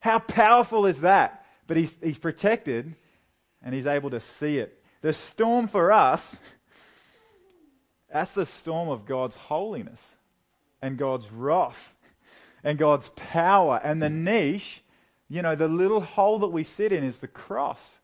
How 0.00 0.18
powerful 0.18 0.84
is 0.84 1.00
that? 1.00 1.43
But 1.66 1.76
he's, 1.76 1.96
he's 2.02 2.18
protected 2.18 2.94
and 3.62 3.74
he's 3.74 3.86
able 3.86 4.10
to 4.10 4.20
see 4.20 4.58
it. 4.58 4.82
The 5.00 5.12
storm 5.12 5.66
for 5.66 5.92
us, 5.92 6.38
that's 8.12 8.32
the 8.32 8.46
storm 8.46 8.88
of 8.88 9.06
God's 9.06 9.36
holiness 9.36 10.16
and 10.80 10.98
God's 10.98 11.30
wrath 11.32 11.96
and 12.62 12.78
God's 12.78 13.10
power. 13.16 13.80
And 13.82 14.02
the 14.02 14.10
niche, 14.10 14.82
you 15.28 15.42
know, 15.42 15.54
the 15.54 15.68
little 15.68 16.00
hole 16.00 16.38
that 16.40 16.48
we 16.48 16.64
sit 16.64 16.92
in 16.92 17.04
is 17.04 17.18
the 17.18 17.28
cross, 17.28 17.98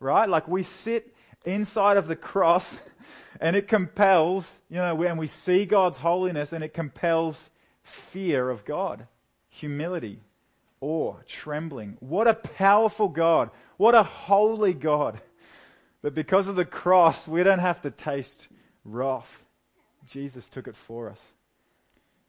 right? 0.00 0.28
Like 0.28 0.48
we 0.48 0.62
sit 0.62 1.14
inside 1.44 1.96
of 1.96 2.08
the 2.08 2.16
cross 2.16 2.76
and 3.40 3.56
it 3.56 3.68
compels, 3.68 4.60
you 4.68 4.76
know, 4.76 4.94
when 4.94 5.16
we 5.16 5.26
see 5.26 5.64
God's 5.64 5.98
holiness 5.98 6.52
and 6.52 6.62
it 6.62 6.74
compels 6.74 7.50
fear 7.82 8.50
of 8.50 8.64
God, 8.64 9.06
humility, 9.48 10.20
awe, 10.82 11.16
trembling. 11.26 11.96
What 12.00 12.28
a 12.28 12.34
powerful 12.34 13.08
God. 13.08 13.50
What 13.78 13.94
a 13.94 14.02
holy 14.02 14.74
God. 14.74 15.20
But 16.02 16.14
because 16.14 16.48
of 16.48 16.56
the 16.56 16.64
cross, 16.64 17.26
we 17.26 17.42
don't 17.42 17.60
have 17.60 17.80
to 17.82 17.90
taste 17.90 18.48
wrath. 18.84 19.46
Jesus 20.06 20.48
took 20.48 20.68
it 20.68 20.76
for 20.76 21.08
us. 21.08 21.32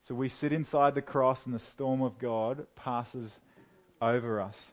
So 0.04 0.14
we 0.16 0.30
sit 0.30 0.54
inside 0.54 0.96
the 0.96 1.02
cross 1.02 1.46
and 1.46 1.56
the 1.56 1.60
storm 1.60 2.02
of 2.02 2.20
God 2.20 2.68
passes 2.76 3.40
over 4.02 4.40
us. 4.40 4.72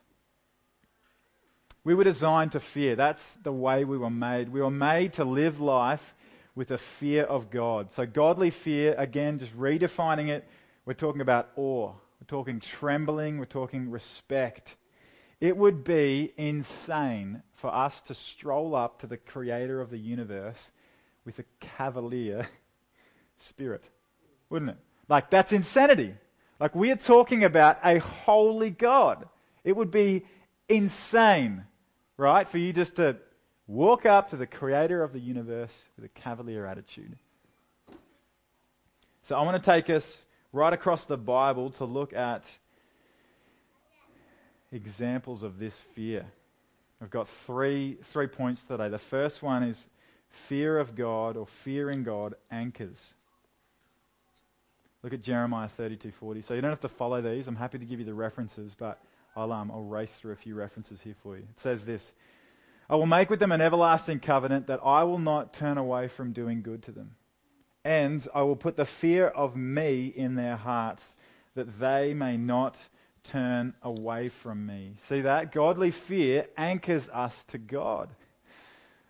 We 1.83 1.95
were 1.95 2.03
designed 2.03 2.51
to 2.51 2.59
fear. 2.59 2.95
That's 2.95 3.35
the 3.37 3.51
way 3.51 3.83
we 3.85 3.97
were 3.97 4.11
made. 4.11 4.49
We 4.49 4.61
were 4.61 4.69
made 4.69 5.13
to 5.13 5.23
live 5.23 5.59
life 5.59 6.13
with 6.53 6.69
a 6.69 6.77
fear 6.77 7.23
of 7.23 7.49
God. 7.49 7.91
So, 7.91 8.05
godly 8.05 8.51
fear, 8.51 8.93
again, 8.97 9.39
just 9.39 9.57
redefining 9.57 10.27
it, 10.27 10.47
we're 10.85 10.93
talking 10.93 11.21
about 11.21 11.49
awe, 11.55 11.93
we're 12.21 12.27
talking 12.27 12.59
trembling, 12.59 13.39
we're 13.39 13.45
talking 13.45 13.89
respect. 13.89 14.75
It 15.39 15.57
would 15.57 15.83
be 15.83 16.33
insane 16.37 17.41
for 17.53 17.73
us 17.73 17.99
to 18.03 18.13
stroll 18.13 18.75
up 18.75 18.99
to 18.99 19.07
the 19.07 19.17
creator 19.17 19.81
of 19.81 19.89
the 19.89 19.97
universe 19.97 20.71
with 21.25 21.39
a 21.39 21.45
cavalier 21.59 22.47
spirit, 23.37 23.83
wouldn't 24.51 24.69
it? 24.69 24.77
Like, 25.09 25.31
that's 25.31 25.51
insanity. 25.51 26.13
Like, 26.59 26.75
we 26.75 26.91
are 26.91 26.95
talking 26.95 27.43
about 27.43 27.79
a 27.83 27.97
holy 27.97 28.69
God. 28.69 29.27
It 29.63 29.75
would 29.75 29.89
be 29.89 30.23
insane, 30.69 31.65
right, 32.17 32.47
for 32.47 32.59
you 32.59 32.71
just 32.71 32.97
to 32.97 33.17
walk 33.65 34.05
up 34.05 34.29
to 34.29 34.37
the 34.37 34.45
creator 34.45 35.01
of 35.01 35.11
the 35.11 35.19
universe 35.19 35.73
with 35.95 36.05
a 36.05 36.19
cavalier 36.19 36.67
attitude. 36.67 37.17
So, 39.23 39.35
I 39.35 39.41
want 39.41 39.61
to 39.61 39.71
take 39.71 39.89
us 39.89 40.27
right 40.51 40.73
across 40.73 41.05
the 41.05 41.17
Bible 41.17 41.69
to 41.71 41.85
look 41.85 42.13
at 42.13 42.57
examples 44.71 45.43
of 45.43 45.59
this 45.59 45.79
fear. 45.79 46.25
I've 47.01 47.09
got 47.09 47.27
three, 47.27 47.97
three 48.03 48.27
points 48.27 48.63
today. 48.63 48.89
The 48.89 48.99
first 48.99 49.41
one 49.41 49.63
is 49.63 49.87
fear 50.29 50.77
of 50.77 50.95
God 50.95 51.35
or 51.35 51.45
fearing 51.45 52.03
God 52.03 52.35
anchors. 52.49 53.15
Look 55.03 55.13
at 55.13 55.21
Jeremiah 55.21 55.67
32:40. 55.67 56.43
So 56.43 56.53
you 56.53 56.61
don't 56.61 56.69
have 56.69 56.79
to 56.81 56.89
follow 56.89 57.21
these. 57.21 57.47
I'm 57.47 57.55
happy 57.55 57.79
to 57.79 57.85
give 57.85 57.99
you 57.99 58.05
the 58.05 58.13
references, 58.13 58.75
but 58.75 59.01
I'll, 59.35 59.51
um, 59.51 59.71
I'll 59.71 59.83
race 59.83 60.13
through 60.19 60.33
a 60.33 60.35
few 60.35 60.53
references 60.55 61.01
here 61.01 61.15
for 61.23 61.37
you. 61.37 61.43
It 61.49 61.59
says 61.59 61.85
this 61.85 62.13
I 62.89 62.95
will 62.95 63.07
make 63.07 63.29
with 63.29 63.39
them 63.39 63.51
an 63.51 63.61
everlasting 63.61 64.19
covenant 64.19 64.67
that 64.67 64.79
I 64.83 65.03
will 65.03 65.19
not 65.19 65.53
turn 65.53 65.77
away 65.77 66.07
from 66.07 66.33
doing 66.33 66.61
good 66.61 66.83
to 66.83 66.91
them. 66.91 67.15
And 67.83 68.27
I 68.33 68.43
will 68.43 68.55
put 68.55 68.77
the 68.77 68.85
fear 68.85 69.27
of 69.27 69.55
me 69.55 70.07
in 70.07 70.35
their 70.35 70.55
hearts, 70.55 71.15
that 71.55 71.79
they 71.79 72.13
may 72.13 72.37
not 72.37 72.89
turn 73.23 73.73
away 73.81 74.29
from 74.29 74.65
me. 74.65 74.95
See 74.99 75.21
that? 75.21 75.51
Godly 75.51 75.91
fear 75.91 76.47
anchors 76.57 77.09
us 77.09 77.43
to 77.45 77.57
God. 77.57 78.09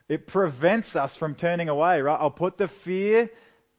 It 0.09 0.27
prevents 0.27 0.95
us 0.95 1.15
from 1.15 1.35
turning 1.35 1.69
away, 1.69 2.01
right? 2.01 2.19
I'll 2.19 2.31
put 2.31 2.57
the 2.57 2.67
fear 2.67 3.29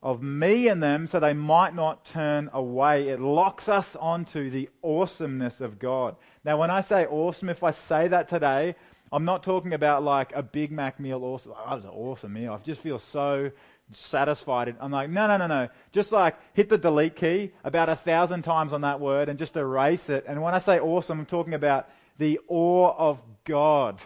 of 0.03 0.23
me 0.23 0.69
in 0.69 0.81
them 0.81 1.07
so 1.07 1.21
they 1.21 1.35
might 1.35 1.75
not 1.75 2.05
turn 2.05 2.51
away. 2.53 3.09
It 3.09 3.21
locks 3.21 3.69
us 3.69 3.95
onto 3.97 4.51
the 4.51 4.69
awesomeness 4.83 5.61
of 5.61 5.79
God. 5.79 6.17
Now, 6.45 6.59
when 6.59 6.71
I 6.71 6.81
say 6.81 7.07
awesome, 7.07 7.49
if 7.49 7.63
I 7.63 7.71
say 7.71 8.09
that 8.09 8.29
today, 8.29 8.75
I'm 9.13 9.25
not 9.27 9.43
talking 9.43 9.75
about 9.75 10.03
like 10.03 10.33
a 10.35 10.43
Big 10.43 10.73
Mac 10.73 10.99
meal 10.99 11.23
awesome. 11.23 11.53
Oh, 11.55 11.69
that 11.69 11.75
was 11.75 11.85
an 11.85 11.91
awesome 11.91 12.33
meal. 12.33 12.55
I 12.55 12.65
just 12.65 12.81
feel 12.81 12.99
so 12.99 13.53
satisfied. 13.95 14.69
It 14.69 14.77
I'm 14.81 14.91
like, 14.91 15.11
no, 15.11 15.27
no, 15.27 15.37
no, 15.37 15.47
no. 15.47 15.69
Just 15.91 16.13
like 16.13 16.37
hit 16.55 16.69
the 16.69 16.79
delete 16.79 17.17
key 17.17 17.53
about 17.65 17.89
a 17.89 17.97
thousand 17.97 18.43
times 18.43 18.73
on 18.73 18.81
that 18.83 19.01
word 19.01 19.29
and 19.29 19.39
just 19.39 19.57
erase 19.57 20.09
it. 20.09 20.25
And 20.27 20.43
when 20.43 20.55
I 20.55 20.59
say 20.59 20.79
awesome, 20.79 21.21
I'm 21.21 21.27
talking 21.27 21.55
about 21.55 21.89
the 22.19 22.41
awe 22.49 22.95
of 22.97 23.23
God. 23.45 24.01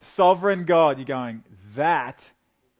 Sovereign 0.00 0.64
God. 0.64 0.98
You're 0.98 1.06
going, 1.06 1.44
that 1.74 2.30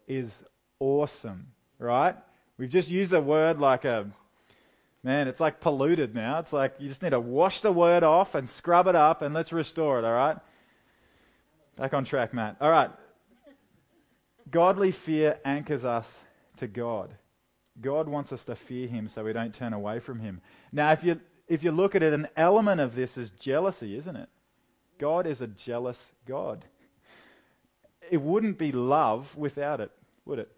is 0.07 0.43
awesome, 0.79 1.49
right? 1.79 2.17
We've 2.59 2.71
just 2.71 2.91
used 2.91 3.13
a 3.13 3.21
word 3.21 3.59
like 3.59 3.85
a, 3.85 4.11
man, 5.03 5.29
it's 5.29 5.41
like 5.41 5.61
polluted 5.61 6.15
now. 6.15 6.39
It's 6.39 6.53
like 6.53 6.75
you 6.79 6.89
just 6.89 7.03
need 7.03 7.11
to 7.11 7.21
wash 7.21 7.61
the 7.61 7.73
word 7.73 8.03
off 8.03 8.35
and 8.35 8.49
scrub 8.49 8.87
it 8.87 8.97
up 8.97 9.23
and 9.23 9.35
let's 9.35 9.53
restore 9.53 9.99
it, 9.99 10.05
all 10.05 10.13
right? 10.13 10.39
Back 11.77 11.93
on 11.93 12.05
track, 12.05 12.33
Matt. 12.33 12.57
All 12.61 12.71
right. 12.71 12.91
Godly 14.51 14.93
fear 14.93 15.39
anchors 15.45 15.85
us 15.85 16.23
to 16.57 16.67
God. 16.67 17.15
God 17.81 18.09
wants 18.09 18.33
us 18.33 18.45
to 18.47 18.57
fear 18.57 18.89
Him 18.89 19.09
so 19.09 19.25
we 19.25 19.33
don't 19.33 19.55
turn 19.55 19.73
away 19.73 19.99
from 20.01 20.21
Him. 20.21 20.41
Now, 20.73 20.93
if 20.93 21.05
you, 21.05 21.21
if 21.49 21.63
you 21.63 21.73
look 21.73 21.95
at 21.95 22.03
it, 22.03 22.13
an 22.13 22.29
element 22.37 22.81
of 22.81 22.95
this 22.95 23.17
is 23.17 23.31
jealousy, 23.31 23.97
isn't 23.97 24.17
it? 24.17 24.29
God 24.99 25.27
is 25.27 25.41
a 25.41 25.47
jealous 25.47 26.13
God. 26.27 26.65
It 28.11 28.23
wouldn't 28.23 28.57
be 28.57 28.73
love 28.73 29.37
without 29.37 29.81
it, 29.81 29.91
would 30.25 30.39
it? 30.39 30.51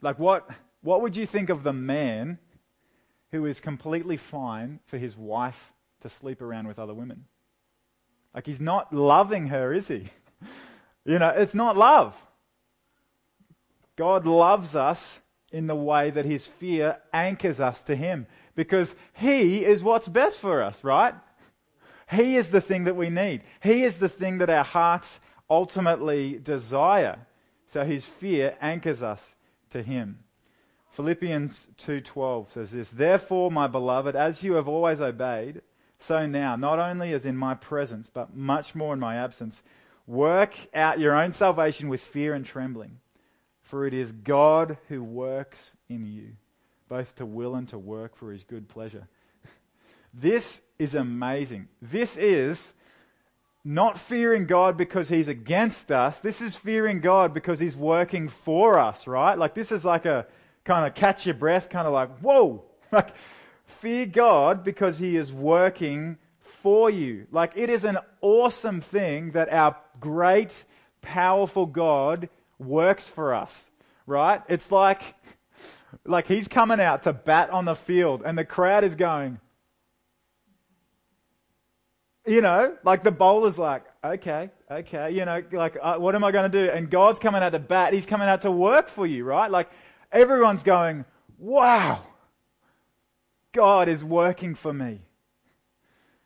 Like, 0.00 0.18
what, 0.18 0.48
what 0.82 1.02
would 1.02 1.16
you 1.16 1.26
think 1.26 1.50
of 1.50 1.62
the 1.62 1.72
man 1.72 2.38
who 3.32 3.44
is 3.46 3.60
completely 3.60 4.16
fine 4.16 4.80
for 4.86 4.98
his 4.98 5.16
wife 5.16 5.72
to 6.00 6.08
sleep 6.08 6.40
around 6.40 6.68
with 6.68 6.78
other 6.78 6.94
women? 6.94 7.24
Like, 8.34 8.46
he's 8.46 8.60
not 8.60 8.92
loving 8.92 9.48
her, 9.48 9.72
is 9.72 9.88
he? 9.88 10.10
you 11.04 11.18
know, 11.18 11.30
it's 11.30 11.54
not 11.54 11.76
love. 11.76 12.14
God 14.00 14.24
loves 14.24 14.74
us 14.74 15.20
in 15.52 15.66
the 15.66 15.74
way 15.74 16.08
that 16.08 16.24
his 16.24 16.46
fear 16.46 16.96
anchors 17.12 17.60
us 17.60 17.82
to 17.82 17.94
him 17.94 18.26
because 18.54 18.94
he 19.12 19.62
is 19.62 19.84
what's 19.84 20.08
best 20.08 20.38
for 20.38 20.62
us, 20.62 20.82
right? 20.82 21.12
He 22.10 22.36
is 22.36 22.48
the 22.48 22.62
thing 22.62 22.84
that 22.84 22.96
we 22.96 23.10
need. 23.10 23.42
He 23.62 23.82
is 23.82 23.98
the 23.98 24.08
thing 24.08 24.38
that 24.38 24.48
our 24.48 24.64
hearts 24.64 25.20
ultimately 25.50 26.38
desire. 26.38 27.26
So 27.66 27.84
his 27.84 28.06
fear 28.06 28.56
anchors 28.62 29.02
us 29.02 29.34
to 29.68 29.82
him. 29.82 30.20
Philippians 30.88 31.68
2:12 31.76 32.50
says 32.52 32.70
this, 32.70 32.88
"Therefore, 32.88 33.50
my 33.50 33.66
beloved, 33.66 34.16
as 34.16 34.42
you 34.42 34.54
have 34.54 34.66
always 34.66 35.02
obeyed, 35.02 35.60
so 35.98 36.24
now, 36.24 36.56
not 36.56 36.78
only 36.78 37.12
as 37.12 37.26
in 37.26 37.36
my 37.36 37.52
presence, 37.52 38.08
but 38.08 38.34
much 38.34 38.74
more 38.74 38.94
in 38.94 38.98
my 38.98 39.16
absence, 39.16 39.62
work 40.06 40.54
out 40.72 40.98
your 40.98 41.14
own 41.14 41.34
salvation 41.34 41.90
with 41.90 42.00
fear 42.00 42.32
and 42.32 42.46
trembling." 42.46 43.00
For 43.70 43.86
it 43.86 43.94
is 43.94 44.10
God 44.10 44.78
who 44.88 45.00
works 45.00 45.76
in 45.88 46.04
you, 46.04 46.32
both 46.88 47.14
to 47.14 47.24
will 47.24 47.54
and 47.54 47.68
to 47.68 47.78
work 47.78 48.16
for 48.16 48.32
his 48.32 48.42
good 48.42 48.68
pleasure. 48.68 49.06
This 50.12 50.60
is 50.76 50.96
amazing. 50.96 51.68
This 51.80 52.16
is 52.16 52.74
not 53.64 53.96
fearing 53.96 54.46
God 54.46 54.76
because 54.76 55.08
he's 55.08 55.28
against 55.28 55.92
us. 55.92 56.18
This 56.18 56.40
is 56.40 56.56
fearing 56.56 56.98
God 56.98 57.32
because 57.32 57.60
he's 57.60 57.76
working 57.76 58.26
for 58.26 58.76
us, 58.76 59.06
right? 59.06 59.38
Like, 59.38 59.54
this 59.54 59.70
is 59.70 59.84
like 59.84 60.04
a 60.04 60.26
kind 60.64 60.84
of 60.84 60.96
catch 60.96 61.24
your 61.24 61.36
breath, 61.36 61.70
kind 61.70 61.86
of 61.86 61.92
like, 61.92 62.18
whoa! 62.18 62.64
Like, 62.90 63.14
fear 63.66 64.04
God 64.04 64.64
because 64.64 64.98
he 64.98 65.14
is 65.14 65.32
working 65.32 66.18
for 66.40 66.90
you. 66.90 67.28
Like, 67.30 67.52
it 67.54 67.70
is 67.70 67.84
an 67.84 67.98
awesome 68.20 68.80
thing 68.80 69.30
that 69.30 69.52
our 69.52 69.76
great, 70.00 70.64
powerful 71.02 71.66
God 71.66 72.28
works 72.60 73.08
for 73.08 73.34
us, 73.34 73.70
right? 74.06 74.42
It's 74.48 74.70
like, 74.70 75.14
like 76.04 76.26
he's 76.26 76.48
coming 76.48 76.80
out 76.80 77.02
to 77.04 77.12
bat 77.12 77.50
on 77.50 77.64
the 77.64 77.74
field 77.74 78.22
and 78.24 78.36
the 78.38 78.44
crowd 78.44 78.84
is 78.84 78.94
going, 78.94 79.40
you 82.26 82.40
know, 82.40 82.76
like 82.84 83.02
the 83.02 83.10
bowler's 83.10 83.58
like, 83.58 83.84
okay, 84.04 84.50
okay, 84.70 85.10
you 85.10 85.24
know, 85.24 85.42
like, 85.52 85.76
uh, 85.80 85.96
what 85.96 86.14
am 86.14 86.22
I 86.22 86.30
going 86.30 86.50
to 86.50 86.66
do? 86.66 86.70
And 86.70 86.90
God's 86.90 87.18
coming 87.18 87.42
out 87.42 87.52
to 87.52 87.58
bat. 87.58 87.94
He's 87.94 88.06
coming 88.06 88.28
out 88.28 88.42
to 88.42 88.50
work 88.50 88.88
for 88.88 89.06
you, 89.06 89.24
right? 89.24 89.50
Like 89.50 89.70
everyone's 90.12 90.62
going, 90.62 91.04
wow, 91.38 92.00
God 93.52 93.88
is 93.88 94.04
working 94.04 94.54
for 94.54 94.72
me. 94.72 95.00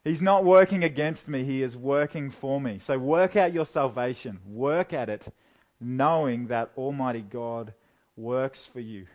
He's 0.03 0.21
not 0.21 0.45
working 0.45 0.85
against 0.85 1.29
me, 1.29 1.45
He 1.45 1.63
is 1.63 1.79
working 1.79 2.31
for 2.31 2.61
me. 2.61 2.79
So 2.79 2.99
work 2.99 3.37
out 3.37 3.55
your 3.55 3.65
salvation, 3.65 4.41
work 4.47 4.93
at 4.93 5.09
it 5.09 5.33
knowing 5.85 6.47
that 6.49 6.71
Almighty 6.77 7.21
God 7.21 7.75
works 8.17 8.65
for 8.65 8.81
you. 8.81 9.07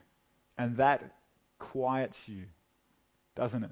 And 0.58 0.78
that 0.78 1.16
quiets 1.58 2.28
you, 2.28 2.44
doesn't 3.36 3.64
it? 3.64 3.72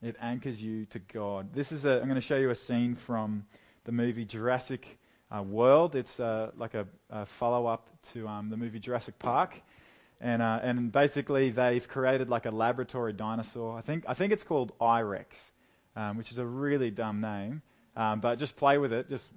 It 0.00 0.16
anchors 0.20 0.62
you 0.62 0.86
to 0.86 1.00
God. 1.00 1.52
This 1.52 1.72
is 1.72 1.84
a, 1.84 2.00
I'm 2.00 2.04
going 2.04 2.14
to 2.14 2.20
show 2.20 2.36
you 2.36 2.50
a 2.50 2.54
scene 2.54 2.94
from 2.94 3.46
the 3.84 3.92
movie 3.92 4.24
Jurassic 4.24 4.98
uh, 5.36 5.42
World. 5.42 5.96
It's 5.96 6.20
uh, 6.20 6.52
like 6.56 6.74
a, 6.74 6.86
a 7.10 7.26
follow 7.26 7.66
up 7.66 7.88
to 8.12 8.28
um, 8.28 8.48
the 8.48 8.56
movie 8.56 8.78
Jurassic 8.78 9.18
Park. 9.18 9.60
And, 10.20 10.40
uh, 10.40 10.60
and 10.62 10.90
basically, 10.92 11.50
they've 11.50 11.86
created 11.86 12.28
like 12.28 12.46
a 12.46 12.50
laboratory 12.50 13.12
dinosaur. 13.12 13.76
I 13.76 13.80
think, 13.80 14.04
I 14.06 14.14
think 14.14 14.32
it's 14.32 14.44
called 14.44 14.72
I-Rex, 14.80 15.52
um, 15.96 16.16
which 16.16 16.30
is 16.30 16.38
a 16.38 16.46
really 16.46 16.90
dumb 16.90 17.20
name. 17.20 17.62
Um, 17.96 18.20
but 18.20 18.36
just 18.38 18.56
play 18.56 18.78
with 18.78 18.92
it. 18.92 19.08
Just 19.08 19.30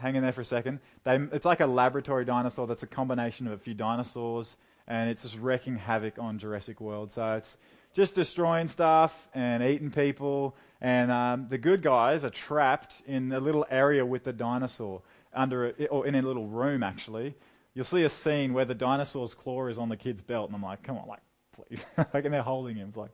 hang 0.00 0.16
in 0.16 0.22
there 0.22 0.32
for 0.32 0.40
a 0.40 0.44
second. 0.44 0.80
They, 1.04 1.16
it's 1.32 1.44
like 1.44 1.60
a 1.60 1.66
laboratory 1.66 2.24
dinosaur 2.24 2.66
that's 2.66 2.82
a 2.82 2.86
combination 2.86 3.46
of 3.46 3.52
a 3.52 3.58
few 3.58 3.74
dinosaurs, 3.74 4.56
and 4.86 5.10
it's 5.10 5.22
just 5.22 5.38
wreaking 5.38 5.76
havoc 5.76 6.18
on 6.18 6.38
Jurassic 6.38 6.80
World. 6.80 7.10
So 7.10 7.34
it's 7.34 7.56
just 7.94 8.14
destroying 8.14 8.68
stuff 8.68 9.28
and 9.34 9.62
eating 9.62 9.90
people. 9.90 10.56
And 10.80 11.10
um, 11.10 11.46
the 11.48 11.58
good 11.58 11.82
guys 11.82 12.24
are 12.24 12.30
trapped 12.30 13.02
in 13.06 13.32
a 13.32 13.40
little 13.40 13.64
area 13.70 14.04
with 14.04 14.24
the 14.24 14.32
dinosaur 14.32 15.02
under 15.32 15.68
a, 15.68 15.86
or 15.86 16.06
in 16.06 16.14
a 16.14 16.22
little 16.22 16.46
room 16.46 16.82
actually. 16.82 17.34
You'll 17.72 17.84
see 17.84 18.04
a 18.04 18.08
scene 18.08 18.52
where 18.52 18.64
the 18.64 18.74
dinosaur's 18.74 19.34
claw 19.34 19.66
is 19.66 19.78
on 19.78 19.88
the 19.88 19.96
kid's 19.96 20.22
belt, 20.22 20.48
and 20.48 20.54
I'm 20.54 20.62
like, 20.62 20.84
come 20.84 20.96
on, 20.96 21.08
like, 21.08 21.22
please, 21.52 21.84
like, 21.96 22.24
and 22.24 22.32
they're 22.32 22.40
holding 22.40 22.76
him, 22.76 22.92
like, 22.94 23.10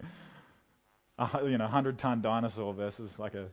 a, 1.18 1.48
you 1.48 1.56
know, 1.56 1.66
hundred 1.66 1.98
ton 1.98 2.20
dinosaur 2.20 2.74
versus 2.74 3.18
like 3.18 3.34
a 3.34 3.48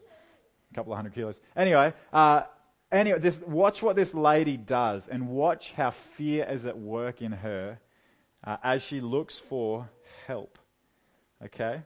couple 0.73 0.91
of 0.91 0.97
hundred 0.97 1.13
kilos. 1.13 1.39
Anyway, 1.55 1.93
uh, 2.11 2.43
anyway, 2.91 3.19
this, 3.19 3.41
watch 3.41 3.81
what 3.81 3.95
this 3.95 4.13
lady 4.13 4.57
does, 4.57 5.07
and 5.07 5.29
watch 5.29 5.73
how 5.73 5.91
fear 5.91 6.45
is 6.49 6.65
at 6.65 6.77
work 6.77 7.21
in 7.21 7.31
her 7.31 7.79
uh, 8.43 8.57
as 8.63 8.83
she 8.83 9.01
looks 9.01 9.37
for 9.37 9.89
help. 10.25 10.59
Okay? 11.43 11.81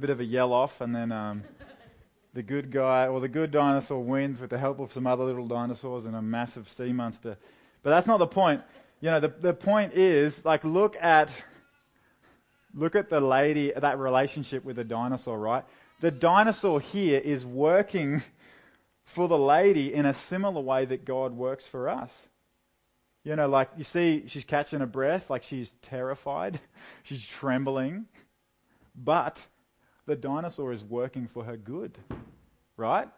Bit 0.00 0.10
of 0.10 0.20
a 0.20 0.24
yell 0.24 0.52
off, 0.52 0.80
and 0.80 0.94
then 0.94 1.12
um, 1.12 1.44
the 2.32 2.42
good 2.42 2.70
guy 2.70 3.06
or 3.06 3.20
the 3.20 3.28
good 3.28 3.50
dinosaur 3.50 4.02
wins 4.02 4.40
with 4.40 4.50
the 4.50 4.58
help 4.58 4.80
of 4.80 4.92
some 4.92 5.06
other 5.06 5.24
little 5.24 5.46
dinosaurs 5.46 6.06
and 6.06 6.16
a 6.16 6.22
massive 6.22 6.68
sea 6.68 6.92
monster. 6.92 7.36
But 7.82 7.90
that's 7.90 8.06
not 8.06 8.18
the 8.18 8.26
point. 8.26 8.62
You 9.00 9.10
know, 9.10 9.20
the, 9.20 9.28
the 9.28 9.54
point 9.54 9.92
is 9.94 10.44
like 10.44 10.64
look 10.64 10.96
at 11.00 11.44
look 12.74 12.94
at 12.94 13.10
the 13.10 13.20
lady 13.20 13.72
that 13.76 13.98
relationship 13.98 14.64
with 14.64 14.76
the 14.76 14.84
dinosaur, 14.84 15.38
right? 15.38 15.64
The 16.00 16.10
dinosaur 16.10 16.80
here 16.80 17.20
is 17.22 17.44
working 17.44 18.22
for 19.04 19.28
the 19.28 19.38
lady 19.38 19.92
in 19.92 20.06
a 20.06 20.14
similar 20.14 20.60
way 20.60 20.84
that 20.86 21.04
God 21.04 21.32
works 21.32 21.66
for 21.66 21.88
us. 21.88 22.28
You 23.24 23.36
know, 23.36 23.48
like 23.48 23.70
you 23.76 23.84
see, 23.84 24.24
she's 24.28 24.44
catching 24.44 24.80
her 24.80 24.86
breath, 24.86 25.28
like 25.28 25.42
she's 25.42 25.74
terrified, 25.82 26.58
she's 27.02 27.26
trembling, 27.26 28.06
but 28.94 29.46
the 30.10 30.16
dinosaur 30.16 30.72
is 30.72 30.82
working 30.82 31.28
for 31.28 31.44
her 31.44 31.56
good, 31.56 31.96
right? 32.76 33.08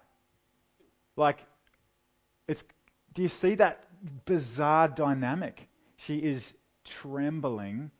Like, 1.16 1.46
it's, 2.46 2.64
do 3.14 3.22
you 3.22 3.28
see 3.28 3.55
that 3.55 3.87
bizarre 4.26 4.88
dynamic? 4.88 5.70
She 5.96 6.18
is 6.18 6.52
trembling, 6.85 7.92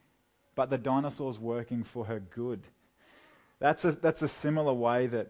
but 0.55 0.69
the 0.69 0.77
dinosaur's 0.77 1.39
working 1.39 1.85
for 1.85 2.05
her 2.05 2.21
good. 2.21 2.67
That's 3.61 3.83
a, 3.87 3.93
that's 3.93 4.21
a 4.21 4.29
similar 4.29 4.75
way 4.75 5.07
that 5.07 5.29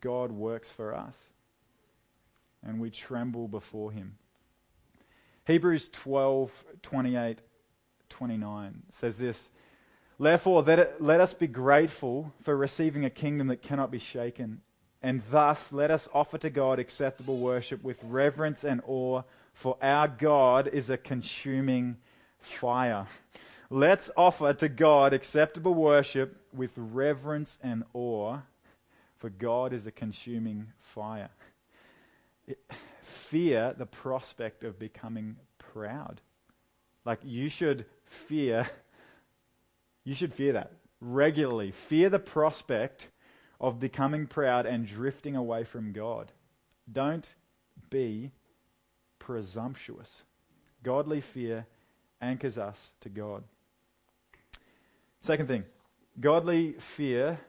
God 0.00 0.32
works 0.32 0.70
for 0.70 0.94
us. 0.94 1.28
And 2.62 2.80
we 2.80 2.88
tremble 2.88 3.48
before 3.48 3.92
him. 3.92 4.16
Hebrews 5.46 5.90
12, 5.90 6.64
28, 6.80 7.40
29 8.08 8.82
says 8.90 9.18
this 9.18 9.50
Therefore, 10.18 10.62
let, 10.62 10.78
it, 10.78 10.96
let 11.00 11.20
us 11.20 11.34
be 11.34 11.46
grateful 11.46 12.32
for 12.42 12.56
receiving 12.56 13.04
a 13.04 13.10
kingdom 13.10 13.48
that 13.48 13.62
cannot 13.62 13.90
be 13.90 13.98
shaken. 13.98 14.60
And 15.02 15.22
thus, 15.30 15.72
let 15.72 15.90
us 15.90 16.08
offer 16.14 16.38
to 16.38 16.50
God 16.50 16.78
acceptable 16.78 17.38
worship 17.38 17.82
with 17.82 17.98
reverence 18.02 18.64
and 18.64 18.80
awe, 18.86 19.22
for 19.52 19.76
our 19.82 20.08
God 20.08 20.68
is 20.68 20.88
a 20.88 20.96
consuming 20.96 21.96
fire. 22.38 23.06
Let's 23.70 24.10
offer 24.16 24.52
to 24.54 24.68
God 24.68 25.12
acceptable 25.12 25.74
worship 25.74 26.40
with 26.54 26.70
reverence 26.76 27.58
and 27.62 27.84
awe, 27.92 28.38
for 29.18 29.30
God 29.30 29.72
is 29.72 29.86
a 29.86 29.90
consuming 29.90 30.68
fire. 30.78 31.30
Fear 33.02 33.74
the 33.76 33.86
prospect 33.86 34.64
of 34.64 34.78
becoming 34.78 35.36
proud. 35.58 36.20
Like 37.04 37.20
you 37.22 37.48
should 37.48 37.84
fear 38.04 38.68
you 40.04 40.14
should 40.14 40.32
fear 40.32 40.52
that 40.52 40.72
regularly. 41.00 41.70
Fear 41.70 42.10
the 42.10 42.18
prospect 42.18 43.08
of 43.60 43.80
becoming 43.80 44.26
proud 44.26 44.66
and 44.66 44.86
drifting 44.86 45.36
away 45.36 45.64
from 45.64 45.92
God. 45.92 46.32
Don't 46.90 47.34
be 47.90 48.32
presumptuous. 49.18 50.24
Godly 50.82 51.20
fear 51.20 51.66
anchors 52.20 52.58
us 52.58 52.92
to 53.00 53.08
God. 53.08 53.44
Second 55.20 55.46
thing, 55.46 55.64
godly 56.20 56.72
fear 56.72 57.40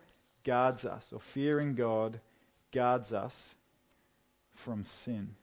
guards 0.45 0.85
us, 0.85 1.11
or 1.11 1.19
fearing 1.19 1.75
God 1.75 2.21
guards 2.71 3.11
us 3.11 3.55
from 4.53 4.85
sin. 4.85 5.35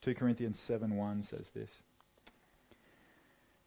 2 0.00 0.14
Corinthians 0.14 0.58
7 0.58 0.96
1 0.96 1.22
says 1.22 1.50
this. 1.50 1.82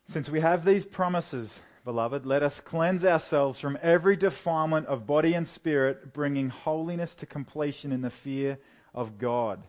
Since 0.10 0.30
we 0.30 0.40
have 0.40 0.64
these 0.64 0.86
promises, 0.86 1.62
beloved, 1.84 2.26
let 2.26 2.42
us 2.42 2.62
cleanse 2.62 3.04
ourselves 3.04 3.60
from 3.60 3.78
every 3.82 4.16
defilement 4.16 4.88
of 4.88 5.06
body 5.06 5.34
and 5.34 5.46
spirit, 5.46 6.14
bringing 6.14 6.50
holiness 6.50 7.14
to 7.16 7.26
completion 7.26 7.92
in 7.92 8.02
the 8.02 8.10
fear 8.10 8.58
of 8.96 9.18
God. 9.18 9.64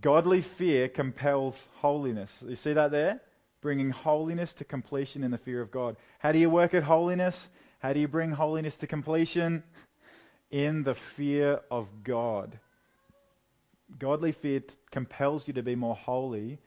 Godly 0.00 0.40
fear 0.40 0.88
compels 0.88 1.68
holiness. 1.76 2.42
You 2.46 2.56
see 2.56 2.72
that 2.72 2.90
there? 2.90 3.20
Bringing 3.60 3.90
holiness 3.90 4.52
to 4.54 4.64
completion 4.64 5.22
in 5.22 5.30
the 5.30 5.38
fear 5.38 5.60
of 5.60 5.70
God. 5.70 5.96
How 6.18 6.32
do 6.32 6.38
you 6.40 6.50
work 6.50 6.74
at 6.74 6.82
holiness? 6.82 7.48
How 7.78 7.92
do 7.92 8.00
you 8.00 8.08
bring 8.08 8.32
holiness 8.32 8.76
to 8.78 8.88
completion? 8.88 9.62
In 10.50 10.82
the 10.82 10.94
fear 10.94 11.60
of 11.70 11.86
God. 12.02 12.58
Godly 13.96 14.32
fear 14.32 14.62
compels 14.90 15.46
you 15.46 15.54
to 15.54 15.62
be 15.62 15.76
more 15.76 15.94
holy 15.94 16.58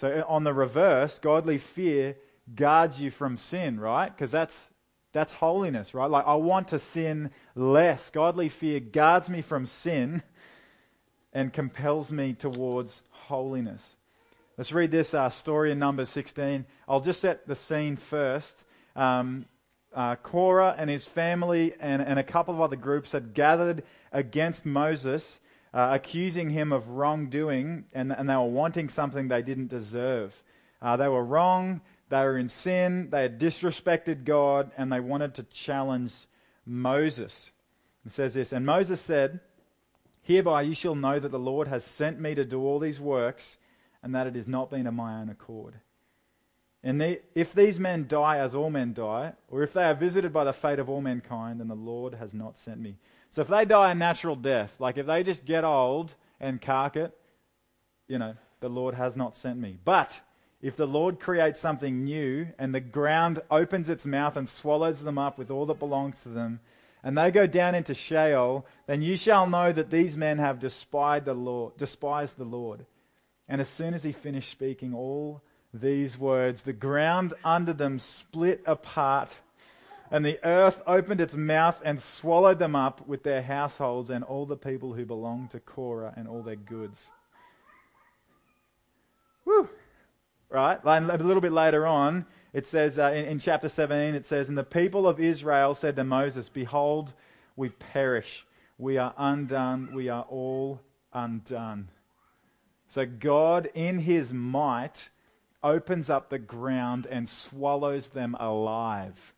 so, 0.00 0.08
uh, 0.08 0.32
on 0.32 0.44
the 0.44 0.54
reverse, 0.54 1.18
godly 1.18 1.58
fear 1.58 2.16
guards 2.54 3.02
you 3.02 3.10
from 3.10 3.36
sin, 3.36 3.78
right? 3.78 4.08
Because 4.08 4.30
that's, 4.30 4.70
that's 5.12 5.34
holiness, 5.34 5.92
right? 5.92 6.10
Like, 6.10 6.26
I 6.26 6.36
want 6.36 6.68
to 6.68 6.78
sin 6.78 7.30
less. 7.54 8.08
Godly 8.08 8.48
fear 8.48 8.80
guards 8.80 9.28
me 9.28 9.42
from 9.42 9.66
sin 9.66 10.22
and 11.34 11.52
compels 11.52 12.10
me 12.10 12.32
towards 12.32 13.02
holiness. 13.10 13.96
Let's 14.56 14.72
read 14.72 14.90
this 14.90 15.12
uh, 15.12 15.28
story 15.28 15.70
in 15.70 15.78
Numbers 15.78 16.08
16. 16.08 16.64
I'll 16.88 17.00
just 17.02 17.20
set 17.20 17.46
the 17.46 17.54
scene 17.54 17.96
first. 17.96 18.64
Um, 18.96 19.44
uh, 19.94 20.16
Korah 20.16 20.76
and 20.78 20.88
his 20.88 21.04
family 21.04 21.74
and, 21.78 22.00
and 22.00 22.18
a 22.18 22.24
couple 22.24 22.54
of 22.54 22.62
other 22.62 22.76
groups 22.76 23.12
had 23.12 23.34
gathered 23.34 23.82
against 24.12 24.64
Moses, 24.64 25.40
uh, 25.72 25.90
accusing 25.92 26.50
him 26.50 26.72
of 26.72 26.88
wrongdoing, 26.88 27.84
and, 27.92 28.12
and 28.12 28.28
they 28.28 28.34
were 28.34 28.44
wanting 28.44 28.88
something 28.88 29.28
they 29.28 29.42
didn't 29.42 29.68
deserve. 29.68 30.42
Uh, 30.82 30.96
they 30.96 31.08
were 31.08 31.24
wrong, 31.24 31.80
they 32.08 32.24
were 32.24 32.38
in 32.38 32.48
sin, 32.48 33.08
they 33.10 33.22
had 33.22 33.38
disrespected 33.38 34.24
God, 34.24 34.70
and 34.76 34.92
they 34.92 35.00
wanted 35.00 35.34
to 35.34 35.42
challenge 35.44 36.26
Moses. 36.66 37.52
It 38.04 38.12
says 38.12 38.34
this 38.34 38.52
And 38.52 38.66
Moses 38.66 39.00
said, 39.00 39.40
Hereby 40.22 40.62
you 40.62 40.74
shall 40.74 40.94
know 40.94 41.18
that 41.18 41.30
the 41.30 41.38
Lord 41.38 41.68
has 41.68 41.84
sent 41.84 42.20
me 42.20 42.34
to 42.34 42.44
do 42.44 42.60
all 42.60 42.78
these 42.78 43.00
works, 43.00 43.56
and 44.02 44.14
that 44.14 44.26
it 44.26 44.34
has 44.34 44.48
not 44.48 44.70
been 44.70 44.86
of 44.86 44.94
my 44.94 45.20
own 45.20 45.28
accord. 45.28 45.74
And 46.82 47.18
if 47.34 47.52
these 47.52 47.78
men 47.78 48.06
die 48.08 48.38
as 48.38 48.54
all 48.54 48.70
men 48.70 48.94
die, 48.94 49.34
or 49.48 49.62
if 49.62 49.74
they 49.74 49.84
are 49.84 49.94
visited 49.94 50.32
by 50.32 50.44
the 50.44 50.52
fate 50.52 50.78
of 50.78 50.88
all 50.88 51.02
mankind, 51.02 51.60
then 51.60 51.68
the 51.68 51.74
Lord 51.74 52.14
has 52.14 52.32
not 52.32 52.56
sent 52.56 52.80
me. 52.80 52.96
So 53.30 53.42
if 53.42 53.48
they 53.48 53.64
die 53.64 53.92
a 53.92 53.94
natural 53.94 54.36
death, 54.36 54.76
like 54.78 54.98
if 54.98 55.06
they 55.06 55.22
just 55.22 55.44
get 55.44 55.64
old 55.64 56.14
and 56.40 56.60
cark 56.60 56.96
it, 56.96 57.16
you 58.08 58.18
know, 58.18 58.34
the 58.60 58.68
Lord 58.68 58.94
has 58.96 59.16
not 59.16 59.36
sent 59.36 59.58
me. 59.58 59.78
But 59.84 60.20
if 60.60 60.76
the 60.76 60.86
Lord 60.86 61.20
creates 61.20 61.60
something 61.60 62.04
new 62.04 62.48
and 62.58 62.74
the 62.74 62.80
ground 62.80 63.40
opens 63.50 63.88
its 63.88 64.04
mouth 64.04 64.36
and 64.36 64.48
swallows 64.48 65.02
them 65.02 65.16
up 65.16 65.38
with 65.38 65.50
all 65.50 65.64
that 65.66 65.78
belongs 65.78 66.20
to 66.22 66.28
them, 66.28 66.60
and 67.02 67.16
they 67.16 67.30
go 67.30 67.46
down 67.46 67.74
into 67.74 67.94
Sheol, 67.94 68.66
then 68.86 69.00
you 69.00 69.16
shall 69.16 69.48
know 69.48 69.72
that 69.72 69.90
these 69.90 70.16
men 70.16 70.38
have 70.38 70.58
despised 70.58 71.24
the 71.24 71.32
Lord, 71.32 71.76
despised 71.78 72.36
the 72.36 72.44
Lord. 72.44 72.84
And 73.48 73.60
as 73.60 73.68
soon 73.68 73.94
as 73.94 74.02
he 74.02 74.12
finished 74.12 74.50
speaking 74.50 74.92
all 74.94 75.40
these 75.72 76.18
words, 76.18 76.62
the 76.62 76.72
ground 76.72 77.32
under 77.42 77.72
them 77.72 77.98
split 77.98 78.62
apart, 78.66 79.34
and 80.10 80.24
the 80.24 80.40
earth 80.44 80.82
opened 80.86 81.20
its 81.20 81.34
mouth 81.34 81.80
and 81.84 82.00
swallowed 82.00 82.58
them 82.58 82.74
up 82.74 83.06
with 83.06 83.22
their 83.22 83.42
households 83.42 84.10
and 84.10 84.24
all 84.24 84.44
the 84.44 84.56
people 84.56 84.94
who 84.94 85.04
belonged 85.04 85.50
to 85.52 85.60
Korah 85.60 86.12
and 86.16 86.26
all 86.26 86.42
their 86.42 86.56
goods. 86.56 87.12
Woo! 89.44 89.68
Right? 90.48 90.80
A 90.84 91.00
little 91.00 91.40
bit 91.40 91.52
later 91.52 91.86
on, 91.86 92.26
it 92.52 92.66
says 92.66 92.98
uh, 92.98 93.12
in, 93.14 93.24
in 93.24 93.38
chapter 93.38 93.68
17, 93.68 94.16
it 94.16 94.26
says, 94.26 94.48
And 94.48 94.58
the 94.58 94.64
people 94.64 95.06
of 95.06 95.20
Israel 95.20 95.74
said 95.74 95.94
to 95.96 96.04
Moses, 96.04 96.48
Behold, 96.48 97.12
we 97.54 97.68
perish. 97.68 98.44
We 98.78 98.98
are 98.98 99.14
undone. 99.16 99.90
We 99.94 100.08
are 100.08 100.22
all 100.28 100.80
undone. 101.12 101.88
So 102.88 103.06
God, 103.06 103.70
in 103.74 104.00
his 104.00 104.32
might, 104.32 105.10
opens 105.62 106.10
up 106.10 106.30
the 106.30 106.38
ground 106.40 107.06
and 107.06 107.28
swallows 107.28 108.08
them 108.08 108.34
alive. 108.40 109.34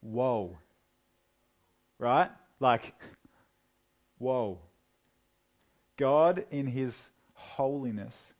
Whoa. 0.00 0.58
Right? 1.98 2.30
Like, 2.58 2.94
whoa. 4.18 4.58
God, 5.96 6.44
in 6.50 6.68
his 6.68 7.10
holiness, 7.34 8.32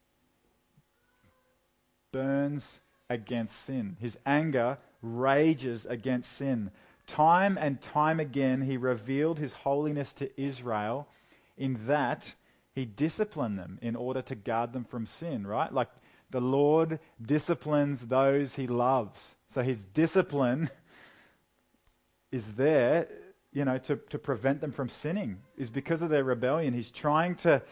burns 2.13 2.81
against 3.09 3.65
sin. 3.65 3.97
His 4.01 4.17
anger 4.25 4.79
rages 5.03 5.87
against 5.87 6.33
sin. 6.33 6.71
Time 7.07 7.59
and 7.61 7.83
time 7.83 8.21
again, 8.21 8.63
he 8.63 8.77
revealed 8.77 9.39
his 9.39 9.53
holiness 9.53 10.15
to 10.15 10.41
Israel 10.41 11.09
in 11.57 11.87
that 11.87 12.35
he 12.73 12.85
disciplined 12.85 13.59
them 13.59 13.79
in 13.83 13.97
order 13.97 14.23
to 14.23 14.35
guard 14.35 14.73
them 14.73 14.85
from 14.85 15.07
sin, 15.07 15.47
right? 15.47 15.73
Like 15.73 15.89
the 16.31 16.41
Lord 16.41 17.01
disciplines 17.21 18.07
those 18.07 18.55
he 18.55 18.67
loves. 18.67 19.35
So 19.49 19.63
his 19.63 19.85
discipline 19.85 20.71
is 22.31 22.53
there, 22.53 23.09
you 23.53 23.65
know, 23.65 23.79
to, 23.79 23.97
to 23.97 24.19
prevent 24.19 24.61
them 24.61 24.73
from 24.73 24.89
sinning, 24.89 25.41
is 25.57 25.71
because 25.71 26.03
of 26.03 26.11
their 26.11 26.25
rebellion. 26.25 26.75
He's 26.75 26.91
trying 26.91 27.35
to, 27.37 27.63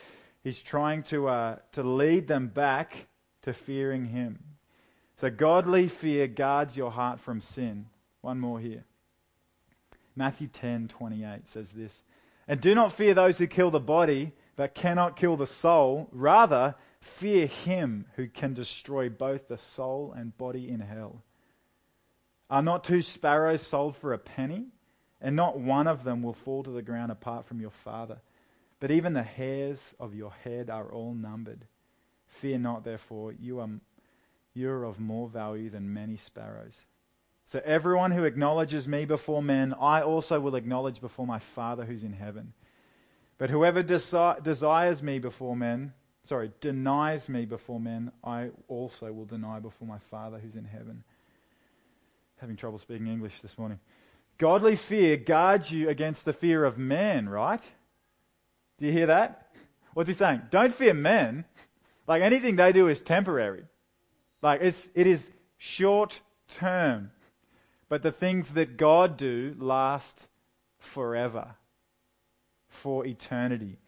he's 0.42 0.62
trying 0.62 1.02
to, 1.04 1.28
uh, 1.28 1.56
to 1.72 1.82
lead 1.82 2.28
them 2.28 2.48
back 2.48 3.06
to 3.42 3.52
fearing 3.52 4.06
him. 4.06 4.42
So 5.16 5.30
godly 5.30 5.88
fear 5.88 6.28
guards 6.28 6.76
your 6.76 6.90
heart 6.90 7.20
from 7.20 7.40
sin. 7.40 7.86
One 8.20 8.38
more 8.38 8.60
here. 8.60 8.84
Matthew 10.14 10.48
10 10.48 10.88
28 10.88 11.46
says 11.48 11.72
this. 11.72 12.02
And 12.46 12.60
do 12.60 12.74
not 12.74 12.92
fear 12.92 13.14
those 13.14 13.38
who 13.38 13.46
kill 13.46 13.70
the 13.70 13.80
body, 13.80 14.32
but 14.56 14.74
cannot 14.74 15.16
kill 15.16 15.36
the 15.36 15.46
soul. 15.46 16.08
Rather, 16.12 16.74
Fear 17.00 17.46
him 17.46 18.06
who 18.16 18.28
can 18.28 18.54
destroy 18.54 19.08
both 19.08 19.48
the 19.48 19.58
soul 19.58 20.12
and 20.16 20.36
body 20.36 20.68
in 20.68 20.80
hell. 20.80 21.22
Are 22.50 22.62
not 22.62 22.84
two 22.84 23.02
sparrows 23.02 23.62
sold 23.62 23.96
for 23.96 24.12
a 24.12 24.18
penny? 24.18 24.66
And 25.20 25.34
not 25.34 25.58
one 25.58 25.86
of 25.86 26.04
them 26.04 26.22
will 26.22 26.32
fall 26.32 26.62
to 26.62 26.70
the 26.70 26.82
ground 26.82 27.10
apart 27.10 27.46
from 27.46 27.60
your 27.60 27.70
Father. 27.70 28.20
But 28.80 28.90
even 28.90 29.12
the 29.12 29.22
hairs 29.22 29.94
of 29.98 30.14
your 30.14 30.30
head 30.30 30.70
are 30.70 30.90
all 30.92 31.12
numbered. 31.12 31.66
Fear 32.26 32.58
not, 32.58 32.84
therefore, 32.84 33.32
you 33.32 33.58
are, 33.58 33.68
you 34.54 34.70
are 34.70 34.84
of 34.84 35.00
more 35.00 35.28
value 35.28 35.70
than 35.70 35.92
many 35.92 36.16
sparrows. 36.16 36.86
So 37.44 37.60
everyone 37.64 38.12
who 38.12 38.24
acknowledges 38.24 38.86
me 38.86 39.06
before 39.06 39.42
men, 39.42 39.74
I 39.80 40.02
also 40.02 40.38
will 40.38 40.54
acknowledge 40.54 41.00
before 41.00 41.26
my 41.26 41.38
Father 41.38 41.84
who's 41.84 42.04
in 42.04 42.12
heaven. 42.12 42.52
But 43.38 43.50
whoever 43.50 43.82
desi- 43.82 44.42
desires 44.42 45.02
me 45.02 45.18
before 45.18 45.56
men, 45.56 45.94
sorry, 46.22 46.52
denies 46.60 47.28
me 47.28 47.46
before 47.46 47.80
men, 47.80 48.12
I 48.22 48.50
also 48.68 49.12
will 49.12 49.24
deny 49.24 49.60
before 49.60 49.88
my 49.88 49.98
Father 49.98 50.38
who's 50.38 50.56
in 50.56 50.66
heaven. 50.66 51.04
Having 52.40 52.56
trouble 52.56 52.78
speaking 52.78 53.08
English 53.08 53.40
this 53.40 53.58
morning. 53.58 53.80
Godly 54.38 54.76
fear 54.76 55.16
guards 55.16 55.72
you 55.72 55.88
against 55.88 56.24
the 56.24 56.32
fear 56.32 56.64
of 56.64 56.78
man, 56.78 57.28
right? 57.28 57.62
Do 58.78 58.86
you 58.86 58.92
hear 58.92 59.06
that? 59.06 59.48
What's 59.94 60.08
he 60.08 60.14
saying? 60.14 60.42
Don't 60.50 60.72
fear 60.72 60.94
men. 60.94 61.44
Like 62.06 62.22
anything 62.22 62.54
they 62.54 62.72
do 62.72 62.86
is 62.86 63.00
temporary. 63.00 63.64
Like 64.40 64.60
it's, 64.62 64.88
it 64.94 65.08
is 65.08 65.32
short 65.56 66.20
term. 66.46 67.10
But 67.88 68.02
the 68.02 68.12
things 68.12 68.52
that 68.52 68.76
God 68.76 69.16
do 69.16 69.56
last 69.58 70.28
forever, 70.78 71.56
for 72.68 73.04
eternity. 73.04 73.78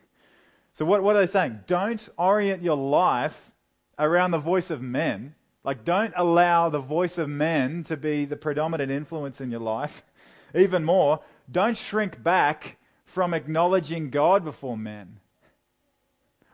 So, 0.72 0.84
what, 0.84 1.02
what 1.02 1.14
are 1.14 1.20
they 1.20 1.30
saying? 1.30 1.60
Don't 1.66 2.08
orient 2.16 2.62
your 2.62 2.76
life 2.76 3.52
around 3.98 4.30
the 4.32 4.38
voice 4.38 4.70
of 4.70 4.82
men. 4.82 5.34
Like, 5.62 5.84
don't 5.84 6.14
allow 6.16 6.68
the 6.68 6.78
voice 6.78 7.18
of 7.18 7.28
men 7.28 7.84
to 7.84 7.96
be 7.96 8.24
the 8.24 8.36
predominant 8.36 8.90
influence 8.90 9.40
in 9.40 9.50
your 9.50 9.60
life. 9.60 10.02
Even 10.54 10.84
more, 10.84 11.20
don't 11.50 11.76
shrink 11.76 12.22
back 12.22 12.78
from 13.04 13.34
acknowledging 13.34 14.10
God 14.10 14.44
before 14.44 14.76
men. 14.76 15.20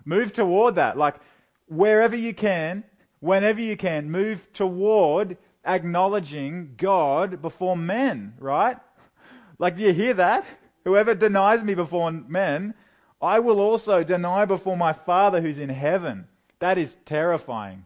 Move 0.04 0.32
toward 0.32 0.74
that. 0.76 0.96
Like, 0.96 1.16
wherever 1.66 2.16
you 2.16 2.34
can, 2.34 2.84
whenever 3.20 3.60
you 3.60 3.76
can, 3.76 4.10
move 4.10 4.52
toward 4.52 5.36
acknowledging 5.64 6.74
God 6.76 7.42
before 7.42 7.76
men, 7.76 8.34
right? 8.38 8.78
Like, 9.58 9.76
do 9.76 9.82
you 9.82 9.92
hear 9.92 10.14
that? 10.14 10.46
Whoever 10.84 11.14
denies 11.14 11.64
me 11.64 11.74
before 11.74 12.10
men, 12.12 12.74
I 13.20 13.40
will 13.40 13.58
also 13.58 14.04
deny 14.04 14.44
before 14.44 14.76
my 14.76 14.92
Father 14.92 15.40
who's 15.40 15.58
in 15.58 15.70
heaven. 15.70 16.28
That 16.58 16.78
is 16.78 16.96
terrifying. 17.04 17.85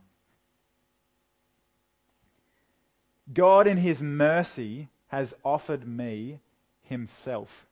God, 3.32 3.66
in 3.66 3.78
His 3.78 4.00
mercy, 4.00 4.88
has 5.08 5.34
offered 5.44 5.86
me 5.86 6.40
Himself. 6.82 7.66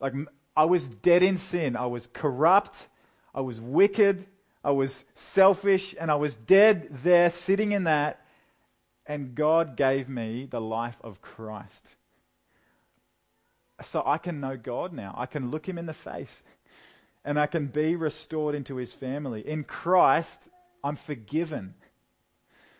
Like, 0.00 0.14
I 0.56 0.64
was 0.64 0.88
dead 0.88 1.22
in 1.22 1.38
sin. 1.38 1.76
I 1.76 1.86
was 1.86 2.08
corrupt. 2.12 2.88
I 3.34 3.40
was 3.40 3.60
wicked. 3.60 4.26
I 4.64 4.70
was 4.70 5.04
selfish. 5.14 5.94
And 5.98 6.10
I 6.10 6.16
was 6.16 6.36
dead 6.36 6.88
there, 6.90 7.30
sitting 7.30 7.72
in 7.72 7.84
that. 7.84 8.24
And 9.06 9.34
God 9.34 9.76
gave 9.76 10.08
me 10.08 10.46
the 10.46 10.60
life 10.60 10.96
of 11.02 11.20
Christ 11.20 11.96
so 13.82 14.02
I 14.04 14.18
can 14.18 14.40
know 14.40 14.56
God 14.56 14.92
now. 14.92 15.14
I 15.16 15.26
can 15.26 15.50
look 15.50 15.68
him 15.68 15.78
in 15.78 15.86
the 15.86 15.92
face 15.92 16.42
and 17.24 17.38
I 17.38 17.46
can 17.46 17.66
be 17.66 17.96
restored 17.96 18.54
into 18.54 18.76
his 18.76 18.92
family. 18.92 19.46
In 19.46 19.64
Christ, 19.64 20.48
I'm 20.82 20.96
forgiven. 20.96 21.74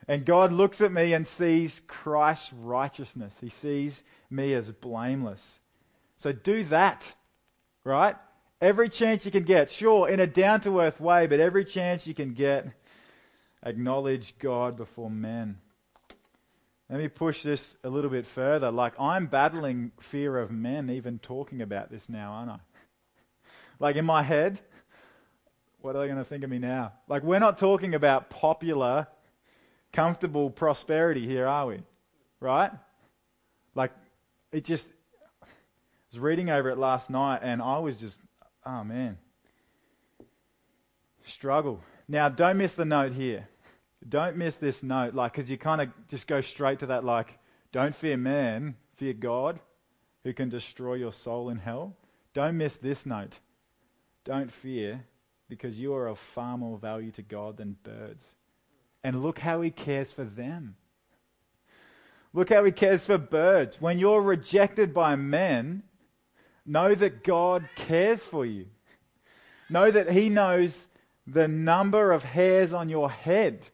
And 0.08 0.24
God 0.24 0.52
looks 0.52 0.80
at 0.80 0.92
me 0.92 1.12
and 1.12 1.26
sees 1.26 1.82
Christ's 1.86 2.52
righteousness. 2.52 3.36
He 3.40 3.48
sees 3.48 4.02
me 4.28 4.54
as 4.54 4.70
blameless. 4.70 5.60
So 6.16 6.32
do 6.32 6.64
that, 6.64 7.14
right? 7.84 8.16
Every 8.60 8.88
chance 8.88 9.24
you 9.24 9.30
can 9.30 9.44
get. 9.44 9.70
Sure, 9.70 10.08
in 10.08 10.20
a 10.20 10.26
down 10.26 10.60
to 10.62 10.80
earth 10.80 11.00
way, 11.00 11.26
but 11.26 11.40
every 11.40 11.64
chance 11.64 12.06
you 12.06 12.14
can 12.14 12.34
get, 12.34 12.68
acknowledge 13.62 14.34
God 14.38 14.76
before 14.76 15.10
men. 15.10 15.58
Let 16.90 16.98
me 16.98 17.08
push 17.08 17.44
this 17.44 17.76
a 17.84 17.88
little 17.88 18.10
bit 18.10 18.26
further. 18.26 18.72
Like, 18.72 18.98
I'm 18.98 19.28
battling 19.28 19.92
fear 20.00 20.36
of 20.38 20.50
men 20.50 20.90
even 20.90 21.20
talking 21.20 21.62
about 21.62 21.90
this 21.90 22.08
now, 22.08 22.32
aren't 22.32 22.50
I? 22.50 22.58
like, 23.78 23.94
in 23.94 24.04
my 24.04 24.24
head, 24.24 24.60
what 25.80 25.94
are 25.94 26.00
they 26.00 26.06
going 26.06 26.18
to 26.18 26.24
think 26.24 26.42
of 26.42 26.50
me 26.50 26.58
now? 26.58 26.92
Like, 27.06 27.22
we're 27.22 27.38
not 27.38 27.58
talking 27.58 27.94
about 27.94 28.28
popular, 28.28 29.06
comfortable 29.92 30.50
prosperity 30.50 31.26
here, 31.26 31.46
are 31.46 31.66
we? 31.66 31.82
Right? 32.40 32.70
Like, 33.74 33.92
it 34.52 34.64
just, 34.64 34.86
I 35.42 35.46
was 36.10 36.18
reading 36.18 36.50
over 36.50 36.70
it 36.70 36.78
last 36.78 37.10
night 37.10 37.40
and 37.42 37.62
I 37.62 37.78
was 37.78 37.96
just, 37.98 38.18
oh 38.66 38.84
man, 38.84 39.18
struggle. 41.24 41.80
Now, 42.08 42.28
don't 42.28 42.56
miss 42.56 42.74
the 42.74 42.84
note 42.84 43.12
here. 43.12 43.48
Don't 44.08 44.36
miss 44.36 44.56
this 44.56 44.82
note, 44.82 45.14
like, 45.14 45.32
because 45.32 45.50
you 45.50 45.58
kind 45.58 45.82
of 45.82 45.88
just 46.08 46.26
go 46.26 46.40
straight 46.40 46.78
to 46.80 46.86
that, 46.86 47.04
like, 47.04 47.38
don't 47.70 47.94
fear 47.94 48.16
man, 48.16 48.76
fear 48.96 49.12
God, 49.12 49.60
who 50.24 50.32
can 50.32 50.48
destroy 50.48 50.94
your 50.94 51.12
soul 51.12 51.50
in 51.50 51.58
hell. 51.58 51.96
Don't 52.32 52.56
miss 52.56 52.76
this 52.76 53.04
note. 53.04 53.38
Don't 54.24 54.50
fear, 54.50 55.04
because 55.48 55.78
you 55.78 55.94
are 55.94 56.06
of 56.06 56.18
far 56.18 56.56
more 56.56 56.78
value 56.78 57.10
to 57.12 57.22
God 57.22 57.58
than 57.58 57.76
birds. 57.82 58.36
And 59.02 59.22
look 59.22 59.38
how 59.40 59.60
He 59.62 59.70
cares 59.70 60.12
for 60.12 60.24
them. 60.24 60.76
Look 62.32 62.50
how 62.50 62.64
He 62.64 62.72
cares 62.72 63.06
for 63.06 63.18
birds. 63.18 63.80
When 63.80 63.98
you're 63.98 64.22
rejected 64.22 64.94
by 64.94 65.16
men, 65.16 65.82
know 66.66 66.94
that 66.94 67.24
God 67.24 67.68
cares 67.76 68.22
for 68.22 68.44
you. 68.44 68.66
Know 69.68 69.90
that 69.90 70.12
He 70.12 70.28
knows 70.28 70.86
the 71.26 71.48
number 71.48 72.12
of 72.12 72.24
hairs 72.24 72.72
on 72.72 72.88
your 72.88 73.10
head. 73.10 73.68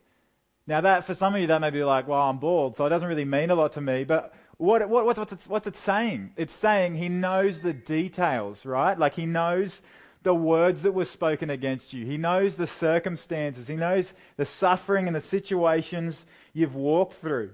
Now, 0.67 0.81
that 0.81 1.05
for 1.05 1.15
some 1.15 1.35
of 1.35 1.41
you, 1.41 1.47
that 1.47 1.61
may 1.61 1.71
be 1.71 1.85
like, 1.85 2.09
well, 2.09 2.23
I'm 2.23 2.39
bald, 2.39 2.77
so 2.77 2.87
it 2.87 2.91
doesn't 2.91 3.09
really 3.09 3.25
mean 3.25 3.51
a 3.51 3.55
lot 3.55 3.73
to 3.75 3.81
me. 3.81 4.05
But 4.05 4.35
what, 4.57 4.89
what, 4.89 5.07
what's, 5.07 5.33
it, 5.33 5.45
what's 5.49 5.67
it 5.67 5.77
saying? 5.77 6.33
It's 6.37 6.55
saying 6.55 6.97
He 6.97 7.09
knows 7.09 7.61
the 7.61 7.73
details, 7.73 8.67
right? 8.67 8.99
Like 8.99 9.15
He 9.15 9.27
knows 9.27 9.83
the 10.22 10.35
words 10.35 10.83
that 10.83 10.92
were 10.92 11.05
spoken 11.05 11.50
against 11.50 11.92
you. 11.92 12.05
He 12.05 12.16
knows 12.16 12.57
the 12.57 12.66
circumstances. 12.66 13.68
He 13.68 13.76
knows 13.76 14.14
the 14.37 14.44
suffering 14.44 15.07
and 15.07 15.14
the 15.14 15.20
situations 15.20 16.26
you've 16.52 16.74
walked 16.74 17.14
through. 17.14 17.52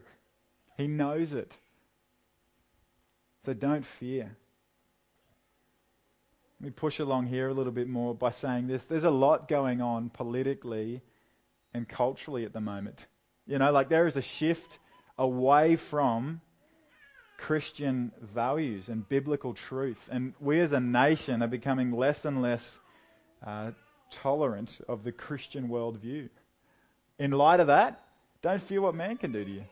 He 0.77 0.89
knows 0.89 1.33
it. 1.33 1.57
So 3.45 3.53
don't 3.53 3.85
fear. 3.85 4.37
Let 6.61 6.67
me 6.67 6.71
push 6.71 7.01
along 7.01 7.27
here 7.27 7.49
a 7.49 7.55
little 7.55 7.73
bit 7.73 7.89
more 7.89 8.15
by 8.15 8.31
saying 8.31 8.69
this. 8.69 8.85
There's 8.85 9.05
a 9.05 9.11
lot 9.11 9.49
going 9.49 9.81
on 9.81 10.11
politically 10.11 11.03
and 11.75 11.89
culturally 11.89 12.45
at 12.45 12.53
the 12.53 12.61
moment. 12.61 13.07
You 13.47 13.59
know, 13.59 13.73
like 13.73 13.89
there 13.89 14.07
is 14.07 14.17
a 14.17 14.23
shift 14.23 14.79
away 15.19 15.77
from 15.77 16.41
Christian 17.43 18.13
values 18.21 18.89
and 18.89 19.09
biblical 19.09 19.53
truth. 19.53 20.09
And 20.13 20.33
we 20.39 20.61
as 20.61 20.71
a 20.71 20.79
nation 20.79 21.43
are 21.43 21.49
becoming 21.49 21.91
less 21.91 22.25
and 22.25 22.41
less 22.41 22.79
uh, 23.45 23.73
tolerant 24.11 24.81
of 24.89 25.03
the 25.03 25.11
Christian 25.11 25.69
worldview. 25.69 26.29
In 27.19 27.33
light 27.33 27.59
of 27.59 27.67
that, 27.67 28.01
don't 28.43 28.63
fear 28.63 28.81
what 28.81 28.95
man 28.95 29.17
can 29.17 29.33
do 29.33 29.45
to 29.45 29.51
you. 29.51 29.65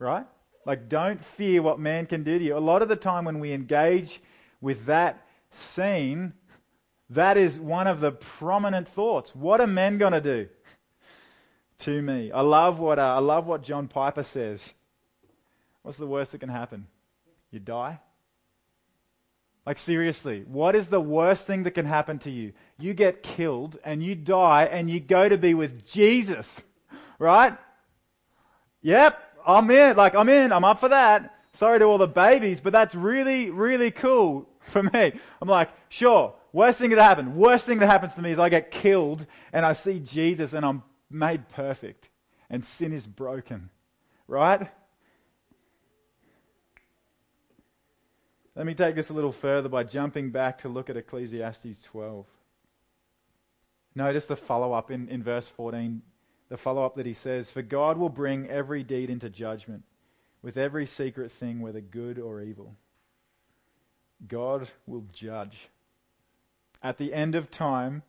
Right? 0.00 0.26
Like, 0.66 0.88
don't 0.88 1.24
fear 1.24 1.62
what 1.62 1.78
man 1.78 2.06
can 2.06 2.24
do 2.24 2.36
to 2.36 2.44
you. 2.44 2.56
A 2.56 2.58
lot 2.58 2.82
of 2.82 2.88
the 2.88 2.96
time 2.96 3.24
when 3.24 3.38
we 3.38 3.52
engage 3.52 4.20
with 4.60 4.86
that 4.86 5.24
scene, 5.52 6.32
that 7.10 7.36
is 7.36 7.60
one 7.60 7.86
of 7.86 8.00
the 8.00 8.10
prominent 8.10 8.88
thoughts. 8.88 9.36
What 9.36 9.60
are 9.60 9.68
men 9.68 9.98
going 9.98 10.14
to 10.14 10.20
do 10.20 10.48
to 11.78 12.02
me? 12.02 12.32
I 12.32 12.40
love 12.40 12.80
what, 12.80 12.98
uh, 12.98 13.14
I 13.14 13.20
love 13.20 13.46
what 13.46 13.62
John 13.62 13.86
Piper 13.86 14.24
says. 14.24 14.74
What's 15.88 15.96
the 15.96 16.06
worst 16.06 16.32
that 16.32 16.40
can 16.40 16.50
happen? 16.50 16.86
You 17.50 17.60
die? 17.60 18.00
Like, 19.64 19.78
seriously, 19.78 20.44
what 20.46 20.76
is 20.76 20.90
the 20.90 21.00
worst 21.00 21.46
thing 21.46 21.62
that 21.62 21.70
can 21.70 21.86
happen 21.86 22.18
to 22.18 22.30
you? 22.30 22.52
You 22.78 22.92
get 22.92 23.22
killed 23.22 23.78
and 23.82 24.02
you 24.02 24.14
die 24.14 24.64
and 24.66 24.90
you 24.90 25.00
go 25.00 25.30
to 25.30 25.38
be 25.38 25.54
with 25.54 25.88
Jesus, 25.90 26.60
right? 27.18 27.56
Yep, 28.82 29.18
I'm 29.46 29.70
in. 29.70 29.96
Like, 29.96 30.14
I'm 30.14 30.28
in. 30.28 30.52
I'm 30.52 30.62
up 30.62 30.78
for 30.78 30.90
that. 30.90 31.34
Sorry 31.54 31.78
to 31.78 31.86
all 31.86 31.96
the 31.96 32.06
babies, 32.06 32.60
but 32.60 32.74
that's 32.74 32.94
really, 32.94 33.48
really 33.48 33.90
cool 33.90 34.46
for 34.60 34.82
me. 34.82 35.12
I'm 35.40 35.48
like, 35.48 35.70
sure, 35.88 36.34
worst 36.52 36.80
thing 36.80 36.90
that 36.90 37.02
happened, 37.02 37.34
Worst 37.34 37.64
thing 37.64 37.78
that 37.78 37.86
happens 37.86 38.14
to 38.16 38.20
me 38.20 38.32
is 38.32 38.38
I 38.38 38.50
get 38.50 38.70
killed 38.70 39.24
and 39.54 39.64
I 39.64 39.72
see 39.72 40.00
Jesus 40.00 40.52
and 40.52 40.66
I'm 40.66 40.82
made 41.10 41.48
perfect 41.48 42.10
and 42.50 42.62
sin 42.62 42.92
is 42.92 43.06
broken, 43.06 43.70
right? 44.26 44.68
Let 48.58 48.66
me 48.66 48.74
take 48.74 48.96
this 48.96 49.08
a 49.08 49.12
little 49.12 49.30
further 49.30 49.68
by 49.68 49.84
jumping 49.84 50.30
back 50.30 50.58
to 50.58 50.68
look 50.68 50.90
at 50.90 50.96
Ecclesiastes 50.96 51.84
12. 51.84 52.26
Notice 53.94 54.26
the 54.26 54.34
follow 54.34 54.72
up 54.72 54.90
in, 54.90 55.08
in 55.08 55.22
verse 55.22 55.46
14, 55.46 56.02
the 56.48 56.56
follow 56.56 56.84
up 56.84 56.96
that 56.96 57.06
he 57.06 57.14
says, 57.14 57.52
For 57.52 57.62
God 57.62 57.98
will 57.98 58.08
bring 58.08 58.48
every 58.48 58.82
deed 58.82 59.10
into 59.10 59.30
judgment, 59.30 59.84
with 60.42 60.56
every 60.56 60.86
secret 60.86 61.30
thing, 61.30 61.60
whether 61.60 61.80
good 61.80 62.18
or 62.18 62.40
evil. 62.40 62.74
God 64.26 64.68
will 64.88 65.04
judge. 65.12 65.68
At 66.82 66.98
the 66.98 67.14
end 67.14 67.36
of 67.36 67.52
time, 67.52 68.02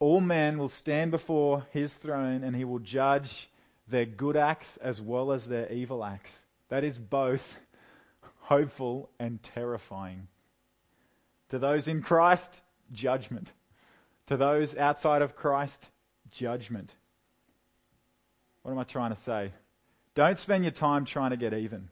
all 0.00 0.20
men 0.20 0.58
will 0.58 0.68
stand 0.68 1.12
before 1.12 1.68
his 1.70 1.94
throne 1.94 2.42
and 2.42 2.56
he 2.56 2.64
will 2.64 2.80
judge 2.80 3.48
their 3.86 4.06
good 4.06 4.36
acts 4.36 4.76
as 4.78 5.00
well 5.00 5.30
as 5.30 5.46
their 5.46 5.70
evil 5.70 6.04
acts. 6.04 6.42
That 6.68 6.82
is 6.82 6.98
both 6.98 7.58
hopeful, 8.42 9.10
and 9.18 9.42
terrifying. 9.42 10.28
To 11.48 11.58
those 11.58 11.88
in 11.88 12.02
Christ, 12.02 12.62
judgment. 12.92 13.52
To 14.26 14.36
those 14.36 14.76
outside 14.76 15.22
of 15.22 15.36
Christ, 15.36 15.90
judgment. 16.30 16.94
What 18.62 18.72
am 18.72 18.78
I 18.78 18.84
trying 18.84 19.14
to 19.14 19.20
say? 19.20 19.52
Don't 20.14 20.38
spend 20.38 20.64
your 20.64 20.72
time 20.72 21.04
trying 21.04 21.30
to 21.30 21.36
get 21.36 21.54
even. 21.54 21.88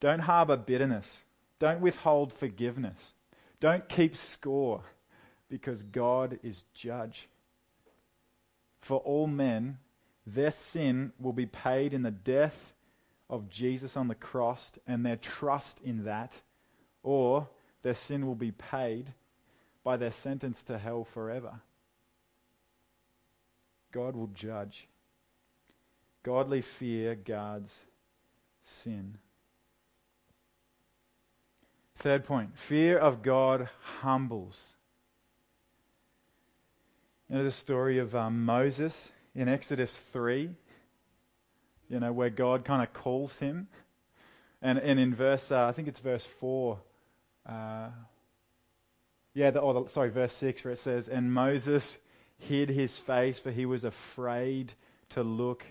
Don't 0.00 0.20
harbor 0.20 0.56
bitterness. 0.56 1.24
Don't 1.58 1.80
withhold 1.80 2.32
forgiveness. 2.32 3.14
Don't 3.60 3.88
keep 3.88 4.16
score 4.16 4.82
because 5.48 5.82
God 5.82 6.38
is 6.42 6.64
judge. 6.74 7.28
For 8.80 8.98
all 8.98 9.26
men, 9.26 9.78
their 10.26 10.50
sin 10.50 11.12
will 11.20 11.32
be 11.32 11.46
paid 11.46 11.94
in 11.94 12.02
the 12.02 12.10
death 12.10 12.72
of 13.32 13.48
Jesus 13.48 13.96
on 13.96 14.08
the 14.08 14.14
cross 14.14 14.72
and 14.86 15.06
their 15.06 15.16
trust 15.16 15.80
in 15.82 16.04
that, 16.04 16.42
or 17.02 17.48
their 17.82 17.94
sin 17.94 18.26
will 18.26 18.34
be 18.34 18.52
paid 18.52 19.14
by 19.82 19.96
their 19.96 20.12
sentence 20.12 20.62
to 20.64 20.76
hell 20.76 21.02
forever. 21.02 21.60
God 23.90 24.14
will 24.14 24.28
judge. 24.28 24.86
Godly 26.22 26.60
fear 26.60 27.14
guards 27.14 27.86
sin. 28.62 29.16
Third 31.96 32.24
point 32.24 32.58
fear 32.58 32.98
of 32.98 33.22
God 33.22 33.70
humbles. 34.00 34.76
You 37.30 37.38
know 37.38 37.44
the 37.44 37.50
story 37.50 37.98
of 37.98 38.14
um, 38.14 38.44
Moses 38.44 39.10
in 39.34 39.48
Exodus 39.48 39.96
3 39.96 40.50
you 41.92 42.00
know, 42.00 42.10
where 42.10 42.30
God 42.30 42.64
kind 42.64 42.82
of 42.82 42.94
calls 42.94 43.38
him. 43.38 43.68
And, 44.62 44.78
and 44.78 44.98
in 44.98 45.14
verse, 45.14 45.52
uh, 45.52 45.66
I 45.66 45.72
think 45.72 45.88
it's 45.88 46.00
verse 46.00 46.24
4, 46.24 46.78
uh, 47.46 47.88
yeah, 49.34 49.50
the, 49.50 49.60
or 49.60 49.74
the, 49.74 49.88
sorry, 49.90 50.08
verse 50.08 50.32
6, 50.32 50.64
where 50.64 50.72
it 50.72 50.78
says, 50.78 51.08
And 51.08 51.34
Moses 51.34 51.98
hid 52.38 52.70
his 52.70 52.96
face, 52.96 53.38
for 53.38 53.50
he 53.50 53.66
was 53.66 53.84
afraid 53.84 54.72
to 55.10 55.22
look 55.22 55.64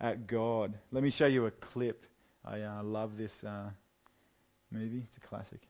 at 0.00 0.26
God. 0.26 0.74
Let 0.90 1.04
me 1.04 1.10
show 1.10 1.26
you 1.26 1.46
a 1.46 1.52
clip. 1.52 2.06
I 2.44 2.62
uh, 2.62 2.82
love 2.82 3.16
this 3.16 3.44
uh, 3.44 3.70
movie, 4.72 5.04
it's 5.06 5.16
a 5.16 5.20
classic. 5.20 5.60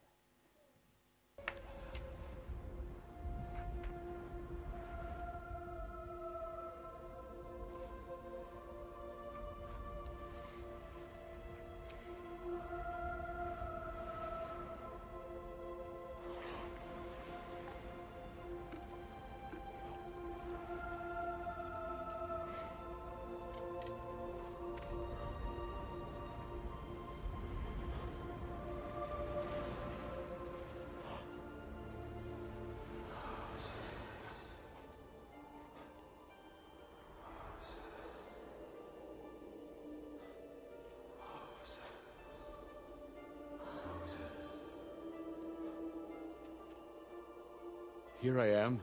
Here 48.38 48.57
I 48.57 48.66
am. 48.66 48.81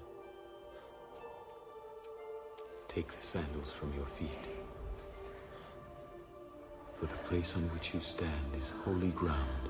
Take 2.90 3.08
the 3.08 3.22
sandals 3.22 3.72
from 3.72 3.94
your 3.94 4.06
feet. 4.06 4.46
For 7.00 7.06
the 7.06 7.16
place 7.30 7.56
on 7.56 7.62
which 7.70 7.94
you 7.94 8.02
stand 8.02 8.54
is 8.60 8.74
holy 8.84 9.12
ground. 9.12 9.70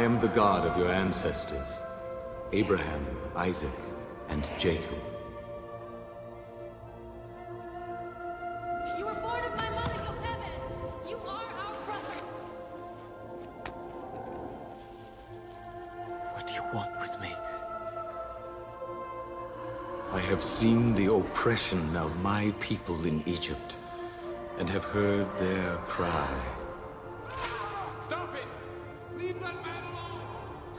I 0.00 0.04
am 0.04 0.18
the 0.18 0.28
God 0.28 0.66
of 0.66 0.78
your 0.78 0.90
ancestors, 0.90 1.68
Abraham, 2.54 3.06
Isaac, 3.36 3.78
and 4.30 4.48
Jacob. 4.58 5.02
You 8.96 9.04
were 9.04 9.20
born 9.20 9.44
of 9.44 9.54
my 9.58 9.68
mother, 9.68 9.92
Yocheved. 10.06 11.10
You 11.10 11.18
are 11.18 11.52
our 11.62 11.74
brother. 11.84 12.16
What 16.32 16.46
do 16.46 16.54
you 16.54 16.64
want 16.72 16.98
with 16.98 17.20
me? 17.20 17.34
I 20.12 20.20
have 20.20 20.42
seen 20.42 20.94
the 20.94 21.12
oppression 21.12 21.94
of 21.94 22.18
my 22.22 22.54
people 22.58 23.04
in 23.04 23.22
Egypt, 23.26 23.76
and 24.56 24.66
have 24.70 24.84
heard 24.84 25.26
their 25.36 25.76
cry. 25.94 26.59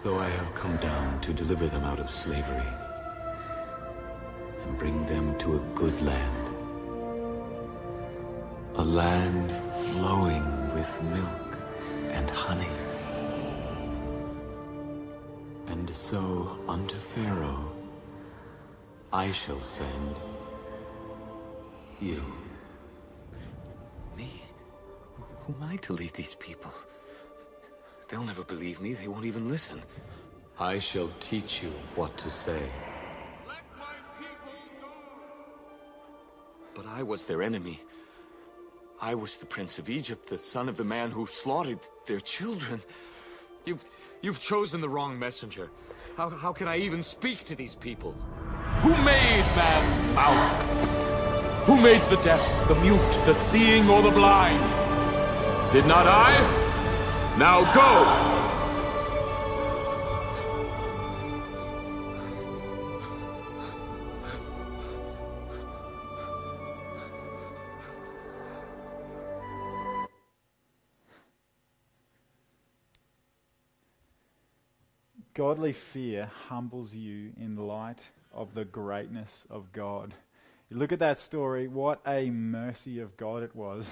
So 0.02 0.18
I 0.18 0.30
have 0.30 0.56
come 0.56 0.76
down 0.78 1.22
to 1.22 1.32
deliver 1.32 1.68
them 1.68 1.84
out 1.84 2.00
of 2.00 2.10
slavery, 2.10 2.74
and 4.64 4.78
bring 4.80 5.06
them 5.06 5.38
to 5.38 5.58
a 5.58 5.60
good 5.76 6.02
land. 6.02 6.48
A 8.78 8.84
land 8.84 9.52
flowing 9.52 10.74
with 10.74 11.04
milk 11.04 11.62
and 12.10 12.28
honey. 12.32 12.76
And 15.68 15.96
so 15.96 16.58
unto 16.68 16.96
Pharaoh 16.96 17.72
I 19.14 19.32
shall 19.32 19.62
send 19.62 20.16
you. 22.00 22.24
Me? 24.18 24.32
Who, 25.42 25.54
am 25.54 25.62
I 25.62 25.76
to 25.76 25.94
lead 25.94 26.14
these 26.14 26.34
people? 26.34 26.74
They'll 28.12 28.24
never 28.24 28.44
believe 28.44 28.82
me. 28.82 28.94
They 28.94 29.08
won't 29.08 29.24
even 29.24 29.50
listen. 29.50 29.82
I 30.60 30.80
shall 30.80 31.08
teach 31.22 31.64
you 31.64 31.72
what 31.96 32.18
to 32.18 32.30
say. 32.30 32.62
Let 33.48 33.64
my 33.80 33.94
people 34.20 34.52
go! 34.82 34.90
But 36.76 36.86
I 36.88 37.04
was 37.04 37.26
their 37.26 37.42
enemy. 37.42 37.80
I 39.02 39.16
was 39.16 39.38
the 39.38 39.46
prince 39.46 39.80
of 39.80 39.90
Egypt, 39.90 40.28
the 40.28 40.38
son 40.38 40.68
of 40.68 40.76
the 40.76 40.84
man 40.84 41.10
who 41.10 41.26
slaughtered 41.26 41.80
their 42.06 42.20
children. 42.20 42.82
You've... 43.66 43.86
you've 44.22 44.42
chosen 44.42 44.82
the 44.82 44.90
wrong 44.90 45.18
messenger. 45.18 45.70
How, 46.18 46.30
how 46.30 46.52
can 46.52 46.68
I 46.68 46.78
even 46.80 47.02
speak 47.02 47.46
to 47.46 47.56
these 47.56 47.76
people? 47.76 48.12
Who 48.82 48.90
made 49.04 49.46
man's 49.56 50.16
mouth? 50.16 51.66
Who 51.66 51.80
made 51.80 52.02
the 52.10 52.22
deaf, 52.24 52.68
the 52.68 52.76
mute, 52.76 53.26
the 53.26 53.36
seeing, 53.36 53.90
or 53.90 54.02
the 54.02 54.12
blind? 54.12 54.62
Did 55.72 55.86
not 55.86 56.08
I? 56.08 56.61
Now 57.38 57.74
go! 57.74 58.42
Godly 75.34 75.72
fear 75.74 76.30
humbles 76.50 76.94
you 76.94 77.32
in 77.40 77.56
light 77.56 78.10
of 78.34 78.54
the 78.54 78.66
greatness 78.66 79.46
of 79.50 79.72
God. 79.72 80.14
Look 80.70 80.92
at 80.92 81.00
that 81.00 81.18
story, 81.18 81.68
what 81.68 82.02
a 82.06 82.30
mercy 82.30 83.00
of 83.00 83.18
God 83.18 83.42
it 83.42 83.56
was 83.56 83.90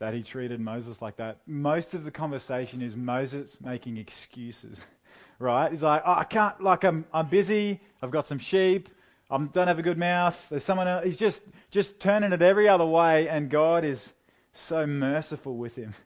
that 0.00 0.14
he 0.14 0.22
treated 0.22 0.60
Moses 0.60 1.00
like 1.00 1.16
that. 1.16 1.38
Most 1.46 1.92
of 1.94 2.04
the 2.04 2.10
conversation 2.10 2.80
is 2.82 2.96
Moses 2.96 3.58
making 3.60 3.98
excuses, 3.98 4.84
right? 5.38 5.70
He's 5.70 5.82
like, 5.82 6.02
oh, 6.04 6.14
I 6.14 6.24
can't, 6.24 6.60
like, 6.60 6.84
I'm, 6.84 7.04
I'm 7.12 7.28
busy, 7.28 7.80
I've 8.02 8.10
got 8.10 8.26
some 8.26 8.38
sheep, 8.38 8.88
I 9.30 9.36
don't 9.38 9.68
have 9.68 9.78
a 9.78 9.82
good 9.82 9.98
mouth, 9.98 10.48
there's 10.48 10.64
someone 10.64 10.88
else. 10.88 11.04
He's 11.04 11.18
just, 11.18 11.42
just 11.70 12.00
turning 12.00 12.32
it 12.32 12.42
every 12.42 12.66
other 12.66 12.86
way, 12.86 13.28
and 13.28 13.50
God 13.50 13.84
is 13.84 14.14
so 14.52 14.86
merciful 14.86 15.56
with 15.56 15.76
him. 15.76 15.94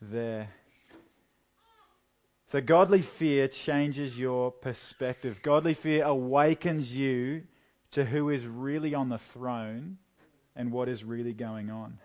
There. 0.00 0.50
So, 2.46 2.60
godly 2.60 3.02
fear 3.02 3.48
changes 3.48 4.16
your 4.16 4.52
perspective. 4.52 5.42
Godly 5.42 5.74
fear 5.74 6.04
awakens 6.04 6.96
you 6.96 7.42
to 7.90 8.04
who 8.04 8.30
is 8.30 8.46
really 8.46 8.94
on 8.94 9.08
the 9.08 9.18
throne 9.18 9.98
and 10.54 10.70
what 10.70 10.88
is 10.88 11.02
really 11.02 11.32
going 11.32 11.68
on. 11.68 11.98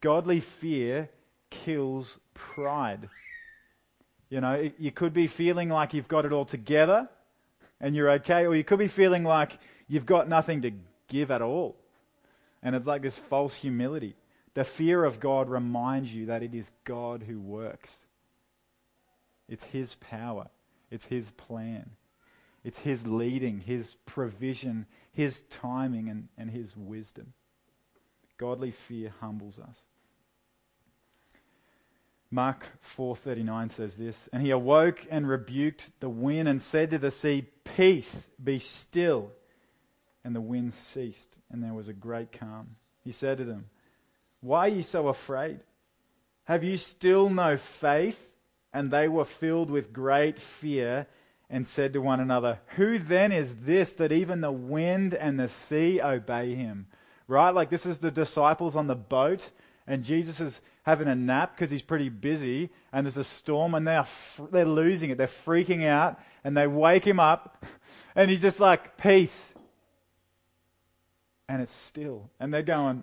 Godly 0.00 0.40
fear 0.40 1.10
kills 1.50 2.18
pride. 2.34 3.08
You 4.30 4.40
know, 4.40 4.70
you 4.78 4.92
could 4.92 5.12
be 5.12 5.26
feeling 5.26 5.68
like 5.68 5.94
you've 5.94 6.08
got 6.08 6.24
it 6.24 6.32
all 6.32 6.44
together 6.44 7.08
and 7.80 7.96
you're 7.96 8.10
okay, 8.10 8.46
or 8.46 8.54
you 8.54 8.64
could 8.64 8.78
be 8.78 8.88
feeling 8.88 9.24
like 9.24 9.58
you've 9.88 10.06
got 10.06 10.28
nothing 10.28 10.62
to 10.62 10.72
give 11.08 11.30
at 11.30 11.42
all. 11.42 11.76
And 12.62 12.74
it's 12.74 12.86
like 12.86 13.02
this 13.02 13.18
false 13.18 13.54
humility. 13.54 14.16
The 14.54 14.64
fear 14.64 15.04
of 15.04 15.20
God 15.20 15.48
reminds 15.48 16.12
you 16.12 16.26
that 16.26 16.42
it 16.42 16.54
is 16.54 16.70
God 16.84 17.24
who 17.28 17.40
works. 17.40 18.06
It's 19.48 19.64
His 19.64 19.94
power, 19.94 20.48
it's 20.90 21.06
His 21.06 21.30
plan, 21.30 21.90
it's 22.64 22.80
His 22.80 23.06
leading, 23.06 23.60
His 23.60 23.96
provision, 24.04 24.86
His 25.12 25.42
timing, 25.48 26.08
and, 26.08 26.28
and 26.36 26.50
His 26.50 26.76
wisdom. 26.76 27.32
Godly 28.36 28.70
fear 28.70 29.12
humbles 29.20 29.58
us. 29.58 29.87
Mark 32.30 32.66
4:39 32.82 33.70
says 33.70 33.96
this, 33.96 34.28
and 34.32 34.42
he 34.42 34.50
awoke 34.50 35.06
and 35.10 35.28
rebuked 35.28 35.90
the 36.00 36.10
wind 36.10 36.48
and 36.48 36.62
said 36.62 36.90
to 36.90 36.98
the 36.98 37.10
sea, 37.10 37.48
"Peace, 37.64 38.28
be 38.42 38.58
still." 38.58 39.32
And 40.24 40.34
the 40.34 40.40
wind 40.40 40.74
ceased, 40.74 41.38
and 41.50 41.62
there 41.62 41.74
was 41.74 41.88
a 41.88 41.94
great 41.94 42.32
calm. 42.32 42.76
He 43.02 43.12
said 43.12 43.38
to 43.38 43.44
them, 43.44 43.70
"Why 44.40 44.66
are 44.66 44.68
you 44.68 44.82
so 44.82 45.08
afraid? 45.08 45.60
Have 46.44 46.64
you 46.64 46.76
still 46.76 47.30
no 47.30 47.56
faith?" 47.56 48.36
And 48.72 48.90
they 48.90 49.08
were 49.08 49.24
filled 49.24 49.70
with 49.70 49.94
great 49.94 50.38
fear 50.38 51.06
and 51.50 51.66
said 51.66 51.92
to 51.92 52.00
one 52.00 52.20
another, 52.20 52.60
Who 52.76 52.98
then 52.98 53.32
is 53.32 53.56
this 53.62 53.92
that 53.94 54.12
even 54.12 54.40
the 54.40 54.52
wind 54.52 55.14
and 55.14 55.40
the 55.40 55.48
sea 55.48 56.00
obey 56.00 56.54
him? 56.54 56.86
Right? 57.26 57.50
Like 57.54 57.70
this 57.70 57.86
is 57.86 57.98
the 57.98 58.10
disciples 58.10 58.76
on 58.76 58.86
the 58.86 58.96
boat, 58.96 59.50
and 59.88 60.04
Jesus 60.04 60.38
is 60.38 60.60
having 60.82 61.08
a 61.08 61.14
nap 61.14 61.56
because 61.56 61.70
he's 61.70 61.82
pretty 61.82 62.10
busy, 62.10 62.70
and 62.92 63.06
there's 63.06 63.16
a 63.16 63.24
storm, 63.24 63.74
and 63.74 63.88
they're, 63.88 64.06
they're 64.52 64.66
losing 64.66 65.10
it. 65.10 65.18
They're 65.18 65.26
freaking 65.26 65.84
out, 65.84 66.20
and 66.44 66.56
they 66.56 66.66
wake 66.66 67.06
him 67.06 67.18
up, 67.18 67.64
and 68.14 68.30
he's 68.30 68.42
just 68.42 68.60
like, 68.60 68.96
Peace. 68.98 69.54
And 71.48 71.62
it's 71.62 71.72
still. 71.72 72.28
And 72.38 72.52
they're 72.52 72.62
going, 72.62 73.02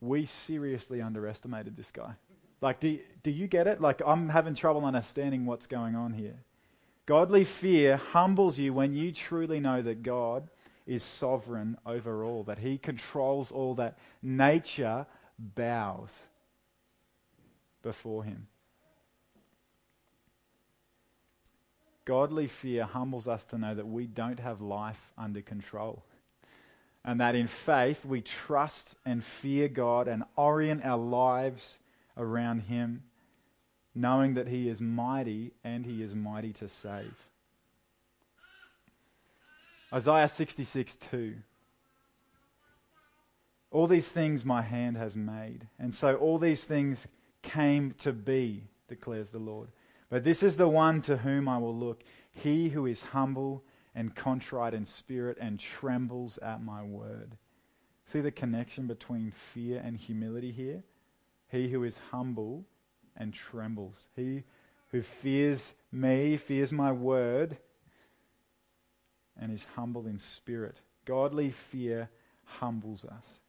We 0.00 0.24
seriously 0.24 1.02
underestimated 1.02 1.76
this 1.76 1.90
guy. 1.90 2.14
Like, 2.62 2.80
do, 2.80 2.98
do 3.22 3.30
you 3.30 3.46
get 3.46 3.66
it? 3.66 3.80
Like, 3.80 4.00
I'm 4.04 4.30
having 4.30 4.54
trouble 4.54 4.84
understanding 4.84 5.44
what's 5.46 5.66
going 5.66 5.94
on 5.94 6.14
here. 6.14 6.42
Godly 7.06 7.44
fear 7.44 7.96
humbles 7.96 8.58
you 8.58 8.72
when 8.72 8.94
you 8.94 9.12
truly 9.12 9.60
know 9.60 9.80
that 9.82 10.02
God 10.02 10.48
is 10.86 11.02
sovereign 11.02 11.76
over 11.86 12.24
all, 12.24 12.42
that 12.44 12.58
He 12.58 12.78
controls 12.78 13.52
all, 13.52 13.74
that 13.74 13.98
nature 14.22 15.06
bows 15.38 16.22
before 17.82 18.24
Him. 18.24 18.48
Godly 22.08 22.46
fear 22.46 22.84
humbles 22.84 23.28
us 23.28 23.44
to 23.48 23.58
know 23.58 23.74
that 23.74 23.86
we 23.86 24.06
don't 24.06 24.40
have 24.40 24.62
life 24.62 25.12
under 25.18 25.42
control. 25.42 26.04
And 27.04 27.20
that 27.20 27.34
in 27.34 27.46
faith 27.46 28.06
we 28.06 28.22
trust 28.22 28.94
and 29.04 29.22
fear 29.22 29.68
God 29.68 30.08
and 30.08 30.24
orient 30.34 30.86
our 30.86 30.96
lives 30.96 31.80
around 32.16 32.60
him, 32.60 33.02
knowing 33.94 34.32
that 34.34 34.48
he 34.48 34.70
is 34.70 34.80
mighty 34.80 35.52
and 35.62 35.84
he 35.84 36.02
is 36.02 36.14
mighty 36.14 36.54
to 36.54 36.68
save. 36.70 37.28
Isaiah 39.92 40.28
66 40.28 40.96
2. 40.96 41.36
All 43.70 43.86
these 43.86 44.08
things 44.08 44.44
my 44.44 44.62
hand 44.62 44.96
has 44.96 45.14
made, 45.14 45.68
and 45.78 45.94
so 45.94 46.14
all 46.16 46.38
these 46.38 46.64
things 46.64 47.06
came 47.42 47.92
to 47.98 48.12
be, 48.12 48.68
declares 48.88 49.30
the 49.30 49.38
Lord. 49.38 49.68
But 50.10 50.24
this 50.24 50.42
is 50.42 50.56
the 50.56 50.68
one 50.68 51.02
to 51.02 51.18
whom 51.18 51.48
I 51.48 51.58
will 51.58 51.76
look, 51.76 52.02
he 52.30 52.70
who 52.70 52.86
is 52.86 53.02
humble 53.02 53.62
and 53.94 54.14
contrite 54.14 54.74
in 54.74 54.86
spirit 54.86 55.36
and 55.40 55.60
trembles 55.60 56.38
at 56.38 56.62
my 56.62 56.82
word. 56.82 57.36
See 58.06 58.20
the 58.20 58.30
connection 58.30 58.86
between 58.86 59.32
fear 59.32 59.82
and 59.84 59.98
humility 59.98 60.50
here? 60.50 60.82
He 61.48 61.68
who 61.68 61.84
is 61.84 62.00
humble 62.10 62.64
and 63.16 63.34
trembles. 63.34 64.06
He 64.16 64.44
who 64.92 65.02
fears 65.02 65.74
me, 65.92 66.38
fears 66.38 66.72
my 66.72 66.92
word, 66.92 67.58
and 69.38 69.52
is 69.52 69.66
humble 69.76 70.06
in 70.06 70.18
spirit. 70.18 70.80
Godly 71.04 71.50
fear 71.50 72.08
humbles 72.44 73.04
us. 73.04 73.40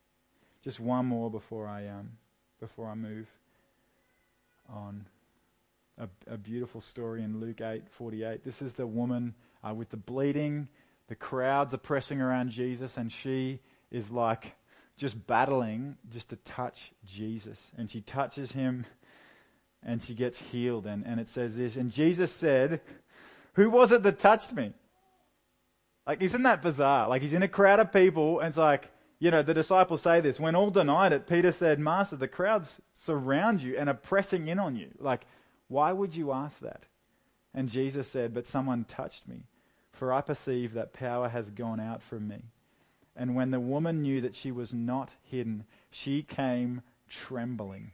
Just 0.64 0.80
one 0.80 1.06
more 1.06 1.30
before 1.32 1.68
I 1.68 1.88
um, 1.88 2.12
before 2.60 2.88
I 2.88 2.96
move 2.96 3.28
on. 4.70 5.06
A, 5.98 6.08
a 6.34 6.38
beautiful 6.38 6.80
story 6.80 7.24
in 7.24 7.40
Luke 7.40 7.62
eight 7.62 7.90
forty 7.90 8.24
eight. 8.24 8.44
This 8.44 8.62
is 8.62 8.74
the 8.74 8.88
woman 8.88 9.36
uh, 9.68 9.74
with 9.74 9.90
the 9.90 9.98
bleeding. 9.98 10.70
The 11.08 11.16
crowds 11.16 11.74
are 11.74 11.78
pressing 11.78 12.22
around 12.22 12.52
Jesus, 12.52 12.96
and 12.96 13.12
she 13.12 13.60
is 13.92 14.12
like 14.12 14.56
just 14.96 15.28
battling 15.28 15.98
just 16.12 16.30
to 16.30 16.36
touch 16.38 16.92
Jesus. 17.06 17.72
And 17.78 17.90
she 17.90 18.02
touches 18.02 18.52
him 18.52 18.86
and 19.84 20.04
she 20.04 20.14
gets 20.14 20.38
healed. 20.38 20.86
And, 20.86 21.06
and 21.06 21.20
it 21.20 21.30
says 21.30 21.56
this 21.56 21.76
And 21.76 21.92
Jesus 21.92 22.32
said, 22.32 22.82
Who 23.54 23.70
was 23.70 23.92
it 23.92 24.04
that 24.04 24.20
touched 24.20 24.54
me? 24.54 24.74
Like, 26.06 26.22
isn't 26.22 26.44
that 26.44 26.62
bizarre? 26.62 27.08
Like, 27.08 27.22
he's 27.22 27.34
in 27.34 27.44
a 27.44 27.48
crowd 27.48 27.80
of 27.80 27.94
people, 27.94 28.40
and 28.40 28.48
it's 28.48 28.58
like, 28.58 28.90
you 29.20 29.32
know, 29.32 29.42
the 29.42 29.54
disciples 29.54 30.02
say 30.02 30.22
this. 30.22 30.40
When 30.40 30.56
all 30.56 30.70
denied 30.70 31.12
it, 31.12 31.28
Peter 31.28 31.52
said, 31.52 31.80
Master, 31.80 32.16
the 32.16 32.28
crowds 32.28 32.80
surround 32.94 33.62
you 33.62 33.78
and 33.78 33.90
are 33.90 33.94
pressing 33.94 34.48
in 34.48 34.60
on 34.60 34.76
you. 34.76 34.92
Like, 34.98 35.26
why 35.68 35.92
would 35.92 36.16
you 36.16 36.32
ask 36.32 36.60
that? 36.60 36.84
And 37.54 37.70
Jesus 37.70 38.08
said, 38.08 38.34
But 38.34 38.48
someone 38.48 38.86
touched 38.86 39.28
me, 39.28 39.44
for 39.92 40.14
I 40.14 40.22
perceive 40.22 40.74
that 40.74 40.94
power 40.94 41.28
has 41.30 41.50
gone 41.50 41.80
out 41.80 42.02
from 42.02 42.28
me. 42.28 42.44
And 43.16 43.36
when 43.36 43.52
the 43.52 43.60
woman 43.60 44.02
knew 44.02 44.22
that 44.22 44.36
she 44.36 44.52
was 44.52 44.74
not 44.74 45.10
hidden, 45.22 45.66
she 45.92 46.24
came 46.24 46.82
trembling 47.10 47.92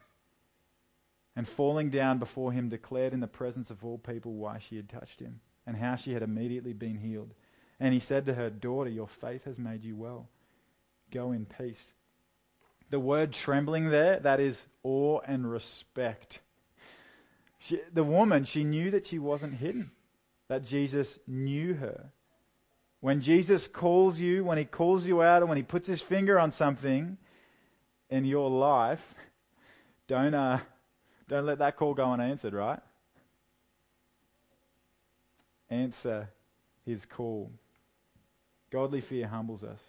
and 1.36 1.48
falling 1.48 1.90
down 1.90 2.20
before 2.20 2.52
him 2.52 2.70
declared 2.70 3.14
in 3.14 3.20
the 3.20 3.28
presence 3.28 3.72
of 3.72 3.84
all 3.84 3.98
people 3.98 4.34
why 4.34 4.60
she 4.60 4.76
had 4.76 4.88
touched 4.88 5.20
him 5.20 5.40
and 5.66 5.78
how 5.78 5.96
she 5.96 6.14
had 6.14 6.22
immediately 6.22 6.74
been 6.74 6.98
healed. 6.98 7.34
And 7.80 7.94
he 7.94 8.00
said 8.00 8.26
to 8.28 8.36
her, 8.36 8.50
Daughter, 8.50 8.90
your 8.90 9.08
faith 9.08 9.46
has 9.46 9.58
made 9.58 9.84
you 9.84 9.96
well. 9.96 10.30
Go 11.12 11.32
in 11.32 11.46
peace. 11.46 11.94
The 12.90 13.00
word 13.00 13.34
trembling 13.34 13.90
there, 13.90 14.20
that 14.20 14.40
is 14.40 14.68
awe 14.84 15.20
and 15.26 15.50
respect. 15.50 16.40
She, 17.58 17.80
the 17.92 18.04
woman, 18.04 18.46
she 18.46 18.64
knew 18.64 18.92
that 18.92 19.08
she 19.08 19.18
wasn't 19.18 19.56
hidden, 19.56 19.92
that 20.48 20.64
Jesus 20.64 21.20
knew 21.28 21.76
her. 21.76 22.12
When 23.00 23.22
Jesus 23.22 23.68
calls 23.68 24.20
you, 24.20 24.44
when 24.44 24.58
he 24.58 24.66
calls 24.66 25.06
you 25.06 25.22
out, 25.22 25.42
and 25.42 25.50
when 25.50 25.58
he 25.58 25.64
puts 25.64 25.88
his 25.88 26.02
finger 26.02 26.40
on 26.40 26.52
something 26.52 27.18
in 28.10 28.26
your 28.26 28.50
life, 28.50 29.16
don't, 30.08 30.34
uh, 30.34 30.60
don't 31.28 31.46
let 31.46 31.60
that 31.60 31.76
call 31.76 31.94
go 31.94 32.12
unanswered, 32.12 32.54
right? 32.54 32.80
Answer 35.70 36.30
his 36.86 37.06
call. 37.06 37.52
Godly 38.70 39.02
fear 39.02 39.28
humbles 39.28 39.64
us 39.64 39.82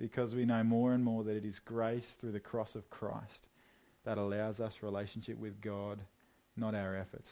because 0.00 0.34
we 0.34 0.46
know 0.46 0.64
more 0.64 0.92
and 0.92 1.04
more 1.04 1.22
that 1.22 1.36
it 1.36 1.44
is 1.44 1.58
grace 1.58 2.16
through 2.18 2.32
the 2.32 2.40
cross 2.40 2.74
of 2.74 2.88
Christ 2.88 3.48
that 4.04 4.16
allows 4.16 4.58
us 4.58 4.82
relationship 4.82 5.38
with 5.38 5.60
God, 5.60 6.00
not 6.56 6.74
our 6.74 6.96
efforts. 6.96 7.30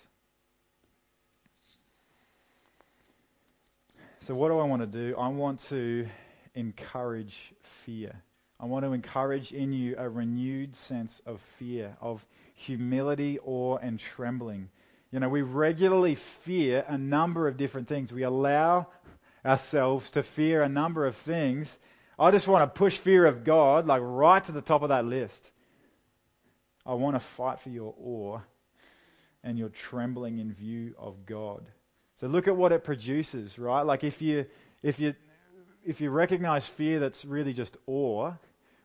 So, 4.20 4.34
what 4.34 4.48
do 4.48 4.58
I 4.58 4.64
want 4.64 4.82
to 4.82 4.86
do? 4.86 5.16
I 5.16 5.28
want 5.28 5.60
to 5.70 6.06
encourage 6.54 7.54
fear. 7.62 8.22
I 8.60 8.66
want 8.66 8.84
to 8.84 8.92
encourage 8.92 9.52
in 9.52 9.72
you 9.72 9.94
a 9.96 10.08
renewed 10.08 10.76
sense 10.76 11.22
of 11.24 11.40
fear, 11.40 11.96
of 12.00 12.26
humility, 12.54 13.38
awe, 13.38 13.78
and 13.78 13.98
trembling. 13.98 14.68
You 15.10 15.20
know, 15.20 15.28
we 15.28 15.40
regularly 15.40 16.16
fear 16.16 16.84
a 16.86 16.98
number 16.98 17.48
of 17.48 17.56
different 17.56 17.88
things. 17.88 18.12
We 18.12 18.24
allow 18.24 18.88
ourselves 19.46 20.10
to 20.10 20.22
fear 20.22 20.62
a 20.62 20.68
number 20.68 21.06
of 21.06 21.16
things. 21.16 21.78
I 22.18 22.30
just 22.30 22.48
want 22.48 22.62
to 22.62 22.78
push 22.78 22.98
fear 22.98 23.26
of 23.26 23.44
God 23.44 23.86
like 23.86 24.02
right 24.04 24.42
to 24.44 24.52
the 24.52 24.60
top 24.60 24.82
of 24.82 24.88
that 24.88 25.04
list. 25.04 25.50
I 26.84 26.94
want 26.94 27.14
to 27.16 27.20
fight 27.20 27.60
for 27.60 27.68
your 27.68 27.94
awe 28.02 28.40
and 29.44 29.58
your 29.58 29.68
trembling 29.68 30.38
in 30.38 30.52
view 30.52 30.94
of 30.98 31.26
God. 31.26 31.66
So 32.14 32.26
look 32.26 32.48
at 32.48 32.56
what 32.56 32.72
it 32.72 32.82
produces, 32.82 33.58
right? 33.58 33.82
Like 33.82 34.02
if 34.02 34.20
you 34.20 34.46
if 34.82 34.98
you 34.98 35.14
if 35.84 36.00
you 36.00 36.10
recognize 36.10 36.66
fear 36.66 36.98
that's 36.98 37.24
really 37.24 37.52
just 37.52 37.76
awe, 37.86 38.32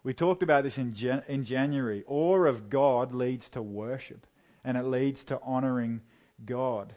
we 0.03 0.13
talked 0.13 0.43
about 0.43 0.63
this 0.63 0.77
in, 0.77 0.93
in 1.27 1.43
January. 1.43 2.03
Awe 2.07 2.45
of 2.45 2.69
God 2.69 3.13
leads 3.13 3.49
to 3.51 3.61
worship, 3.61 4.27
and 4.63 4.77
it 4.77 4.83
leads 4.83 5.23
to 5.25 5.39
honoring 5.41 6.01
God. 6.45 6.93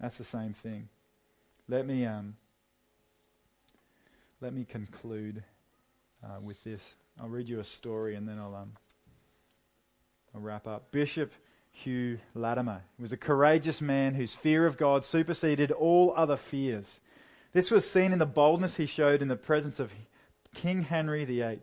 That's 0.00 0.16
the 0.16 0.24
same 0.24 0.52
thing. 0.52 0.88
Let 1.68 1.86
me, 1.86 2.06
um, 2.06 2.36
let 4.40 4.54
me 4.54 4.64
conclude 4.64 5.42
uh, 6.22 6.38
with 6.40 6.62
this. 6.62 6.94
I'll 7.20 7.28
read 7.28 7.48
you 7.48 7.58
a 7.58 7.64
story 7.64 8.14
and 8.14 8.28
then 8.28 8.38
I'll, 8.38 8.54
um, 8.54 8.72
I'll 10.32 10.40
wrap 10.40 10.68
up. 10.68 10.92
Bishop 10.92 11.32
Hugh 11.72 12.20
Latimer 12.34 12.82
was 13.00 13.12
a 13.12 13.16
courageous 13.16 13.80
man 13.80 14.14
whose 14.14 14.36
fear 14.36 14.64
of 14.64 14.76
God 14.76 15.04
superseded 15.04 15.72
all 15.72 16.14
other 16.16 16.36
fears. 16.36 17.00
This 17.52 17.72
was 17.72 17.90
seen 17.90 18.12
in 18.12 18.20
the 18.20 18.26
boldness 18.26 18.76
he 18.76 18.86
showed 18.86 19.22
in 19.22 19.28
the 19.28 19.36
presence 19.36 19.80
of 19.80 19.92
King 20.54 20.82
Henry 20.82 21.24
VIII. 21.24 21.60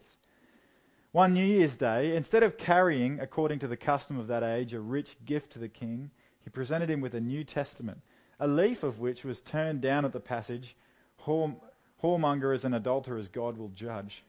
One 1.14 1.34
New 1.34 1.46
Year's 1.46 1.78
Day, 1.78 2.14
instead 2.14 2.44
of 2.44 2.58
carrying, 2.58 3.22
according 3.22 3.60
to 3.60 3.70
the 3.70 3.78
custom 3.78 4.20
of 4.20 4.28
that 4.28 4.44
age, 4.44 4.74
a 4.74 4.82
rich 4.82 5.16
gift 5.24 5.54
to 5.54 5.60
the 5.60 5.70
king, 5.70 6.12
he 6.44 6.50
presented 6.50 6.90
him 6.90 7.00
with 7.00 7.14
a 7.14 7.22
New 7.22 7.46
Testament, 7.46 8.02
a 8.38 8.50
leaf 8.50 8.84
of 8.84 9.00
which 9.00 9.24
was 9.24 9.40
turned 9.40 9.80
down 9.80 10.04
at 10.04 10.12
the 10.12 10.20
passage, 10.20 10.76
Whoremongers 12.06 12.64
and 12.64 12.76
adulterers 12.76 13.30
God 13.30 13.58
will 13.58 13.70
judge. 13.70 14.24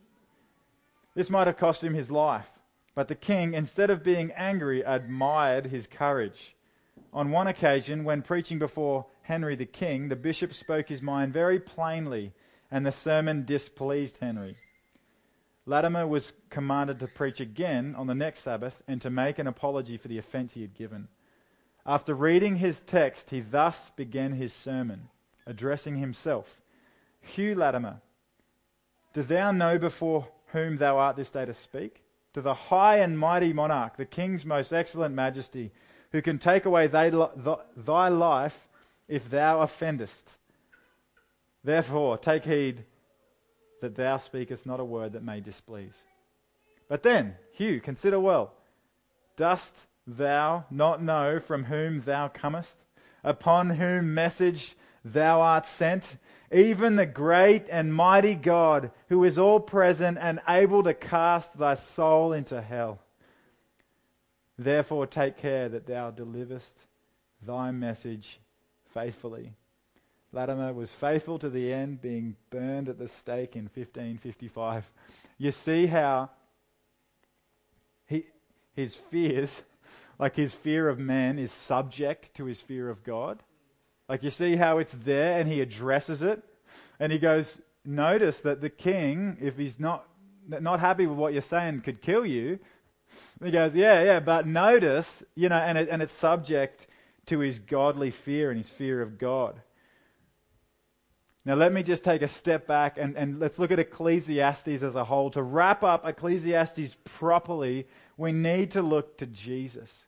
This 1.15 1.29
might 1.29 1.47
have 1.47 1.59
cost 1.59 1.85
him 1.85 1.93
his 1.93 2.11
life, 2.11 2.51
but 2.95 3.09
the 3.09 3.15
king, 3.15 3.53
instead 3.53 3.91
of 3.91 4.03
being 4.03 4.33
angry, 4.33 4.81
admired 4.81 5.67
his 5.67 5.87
courage. 5.87 6.57
On 7.13 7.31
one 7.31 7.47
occasion, 7.47 8.05
when 8.05 8.23
preaching 8.23 8.59
before 8.59 9.05
Henry 9.23 9.57
the 9.57 9.67
king, 9.67 10.09
the 10.09 10.17
bishop 10.17 10.55
spoke 10.55 10.89
his 10.89 11.03
mind 11.03 11.35
very 11.35 11.61
plainly, 11.61 12.33
and 12.71 12.87
the 12.87 12.93
sermon 12.93 13.45
displeased 13.45 14.19
Henry. 14.21 14.57
Latimer 15.67 16.07
was 16.07 16.33
commanded 16.49 16.99
to 17.01 17.07
preach 17.07 17.41
again 17.41 17.95
on 17.95 18.07
the 18.07 18.15
next 18.15 18.41
Sabbath 18.41 18.83
and 18.89 19.03
to 19.03 19.11
make 19.11 19.39
an 19.39 19.47
apology 19.47 19.99
for 19.99 20.09
the 20.09 20.19
offense 20.19 20.55
he 20.55 20.63
had 20.63 20.73
given. 20.73 21.09
After 21.85 22.15
reading 22.15 22.57
his 22.57 22.81
text, 22.81 23.29
he 23.29 23.41
thus 23.41 23.91
began 23.91 24.33
his 24.33 24.55
sermon, 24.55 25.11
addressing 25.47 25.97
himself 25.99 26.63
Hugh 27.27 27.55
Latimer, 27.55 28.01
do 29.13 29.23
thou 29.23 29.53
know 29.53 29.79
before 29.79 30.29
whom 30.49 30.77
thou 30.77 30.99
art 30.99 31.17
this 31.17 31.31
day 31.31 31.45
to 31.45 31.55
speak? 31.55 32.03
To 32.35 32.41
the 32.43 32.55
high 32.55 32.97
and 32.99 33.19
mighty 33.19 33.53
monarch, 33.53 33.97
the 33.97 34.05
king's 34.05 34.45
most 34.45 34.73
excellent 34.73 35.15
majesty, 35.15 35.73
who 36.13 36.23
can 36.23 36.39
take 36.39 36.65
away 36.65 36.87
thy, 36.87 37.09
life 37.09 38.69
if 39.09 39.29
thou 39.31 39.61
offendest. 39.61 40.39
Therefore, 41.65 42.17
take 42.17 42.45
heed 42.45 42.85
that 43.81 43.97
thou 43.97 44.19
speakest 44.19 44.67
not 44.67 44.81
a 44.81 44.85
word 44.85 45.13
that 45.13 45.23
may 45.23 45.41
displease. 45.41 46.05
But 46.89 47.03
then, 47.03 47.37
Hugh, 47.53 47.81
consider 47.81 48.21
well. 48.21 48.53
Dost 49.37 49.87
thou 50.07 50.65
not 50.71 51.03
know 51.03 51.41
from 51.41 51.65
whom 51.65 52.03
thou 52.03 52.29
comest, 52.29 52.85
upon 53.25 53.71
whom 53.71 54.15
message 54.15 54.77
thou 55.05 55.41
art 55.41 55.67
sent? 55.67 56.17
Even 56.53 56.97
the 56.97 57.07
great 57.07 57.67
and 57.69 57.93
mighty 57.93 58.35
God, 58.35 58.91
who 59.09 59.25
is 59.25 59.39
all 59.39 59.61
present 59.61 60.19
and 60.21 60.41
able 60.49 60.83
to 60.85 60.95
cast 60.95 61.59
thy 61.59 61.75
soul 61.75 62.33
into 62.33 62.63
hell. 62.63 63.01
Therefore, 64.59 65.07
take 65.07 65.37
care 65.37 65.69
that 65.69 65.87
thou 65.87 66.11
deliverest 66.11 66.79
thy 67.43 67.71
message 67.71 68.41
faithfully. 68.93 69.53
Latimer 70.33 70.73
was 70.73 70.95
faithful 70.95 71.39
to 71.39 71.51
the 71.51 71.73
end, 71.73 72.01
being 72.01 72.37
burned 72.51 72.89
at 72.89 72.99
the 72.99 73.09
stake 73.09 73.57
in 73.57 73.65
1555. 73.65 74.91
You 75.39 75.53
see 75.53 75.87
how 75.87 76.31
he, 78.07 78.27
his 78.75 78.95
fears, 78.95 79.63
like 80.19 80.37
his 80.37 80.55
fear 80.55 80.89
of 80.89 80.99
man, 80.99 81.39
is 81.39 81.53
subject 81.53 82.35
to 82.35 82.45
his 82.45 82.61
fear 82.61 82.89
of 82.89 83.03
God. 83.03 83.43
Like 84.09 84.23
you 84.23 84.31
see 84.31 84.57
how 84.57 84.79
it's 84.79 84.93
there 84.93 85.39
and 85.39 85.49
he 85.49 85.61
addresses 85.61 86.23
it. 86.23 86.43
And 86.99 87.13
he 87.13 87.19
goes, 87.19 87.61
Notice 87.85 88.41
that 88.41 88.61
the 88.61 88.71
king, 88.71 89.37
if 89.41 89.57
he's 89.57 89.79
not, 89.79 90.09
not 90.49 90.81
happy 90.81 91.07
with 91.07 91.19
what 91.19 91.33
you're 91.33 91.43
saying, 91.43 91.83
could 91.83 92.03
kill 92.03 92.27
you. 92.27 92.59
he 93.43 93.51
goes, 93.51 93.75
Yeah, 93.75 94.03
yeah, 94.03 94.21
but 94.21 94.47
notice, 94.47 95.23
you 95.35 95.49
know, 95.49 95.57
and, 95.57 95.79
it, 95.79 95.89
and 95.89 96.03
it's 96.03 96.13
subject 96.13 96.87
to 97.27 97.41
his 97.41 97.59
godly 97.59 98.11
fear 98.11 98.51
and 98.51 98.59
his 98.59 98.71
fear 98.71 99.03
of 99.03 99.19
God. 99.19 99.61
Now, 101.45 101.55
let 101.55 101.73
me 101.73 101.85
just 101.85 102.03
take 102.03 102.23
a 102.23 102.29
step 102.29 102.67
back 102.67 102.99
and, 102.99 103.17
and 103.17 103.39
let's 103.39 103.57
look 103.57 103.71
at 103.71 103.79
Ecclesiastes 103.79 104.83
as 104.83 104.97
a 104.97 105.05
whole. 105.05 105.31
To 105.31 105.43
wrap 105.45 105.85
up 105.85 106.05
Ecclesiastes 106.05 106.97
properly, 107.05 107.87
we 108.17 108.33
need 108.33 108.73
to 108.73 108.83
look 108.83 109.17
to 109.19 109.27
Jesus. 109.27 110.06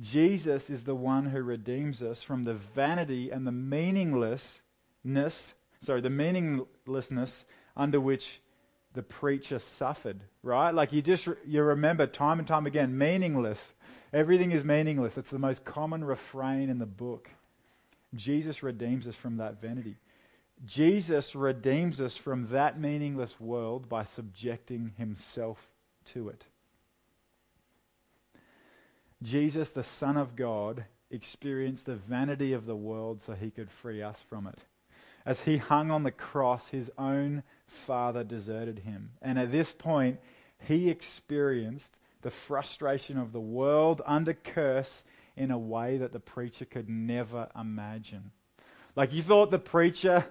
Jesus 0.00 0.70
is 0.70 0.84
the 0.84 0.94
one 0.94 1.26
who 1.26 1.42
redeems 1.42 2.02
us 2.02 2.22
from 2.22 2.44
the 2.44 2.54
vanity 2.54 3.30
and 3.30 3.46
the 3.46 3.52
meaninglessness, 3.52 5.54
sorry, 5.80 6.00
the 6.00 6.10
meaninglessness 6.10 7.44
under 7.76 8.00
which 8.00 8.40
the 8.94 9.02
preacher 9.02 9.58
suffered, 9.58 10.20
right? 10.42 10.72
Like 10.72 10.92
you 10.92 11.02
just 11.02 11.28
you 11.46 11.62
remember 11.62 12.06
time 12.06 12.38
and 12.38 12.48
time 12.48 12.66
again, 12.66 12.96
meaningless. 12.96 13.74
Everything 14.12 14.52
is 14.52 14.64
meaningless. 14.64 15.18
It's 15.18 15.30
the 15.30 15.38
most 15.38 15.64
common 15.64 16.04
refrain 16.04 16.70
in 16.70 16.78
the 16.78 16.86
book. 16.86 17.30
Jesus 18.14 18.62
redeems 18.62 19.06
us 19.06 19.16
from 19.16 19.36
that 19.38 19.60
vanity. 19.60 19.96
Jesus 20.64 21.34
redeems 21.34 22.00
us 22.00 22.16
from 22.16 22.48
that 22.48 22.78
meaningless 22.78 23.40
world 23.40 23.88
by 23.88 24.04
subjecting 24.04 24.92
himself 24.96 25.68
to 26.06 26.28
it. 26.28 26.46
Jesus, 29.24 29.70
the 29.70 29.82
Son 29.82 30.16
of 30.16 30.36
God, 30.36 30.84
experienced 31.10 31.86
the 31.86 31.96
vanity 31.96 32.52
of 32.52 32.66
the 32.66 32.76
world 32.76 33.22
so 33.22 33.32
he 33.32 33.50
could 33.50 33.70
free 33.70 34.02
us 34.02 34.20
from 34.20 34.46
it. 34.46 34.64
As 35.26 35.42
he 35.42 35.56
hung 35.56 35.90
on 35.90 36.02
the 36.02 36.10
cross, 36.10 36.68
his 36.68 36.90
own 36.98 37.42
Father 37.66 38.22
deserted 38.22 38.80
him. 38.80 39.12
And 39.22 39.38
at 39.38 39.50
this 39.50 39.72
point, 39.72 40.20
he 40.58 40.90
experienced 40.90 41.98
the 42.20 42.30
frustration 42.30 43.18
of 43.18 43.32
the 43.32 43.40
world 43.40 44.02
under 44.06 44.34
curse 44.34 45.02
in 45.36 45.50
a 45.50 45.58
way 45.58 45.96
that 45.96 46.12
the 46.12 46.20
preacher 46.20 46.64
could 46.64 46.88
never 46.88 47.48
imagine. 47.58 48.30
Like 48.94 49.12
you 49.12 49.22
thought 49.22 49.50
the 49.50 49.58
preacher 49.58 50.26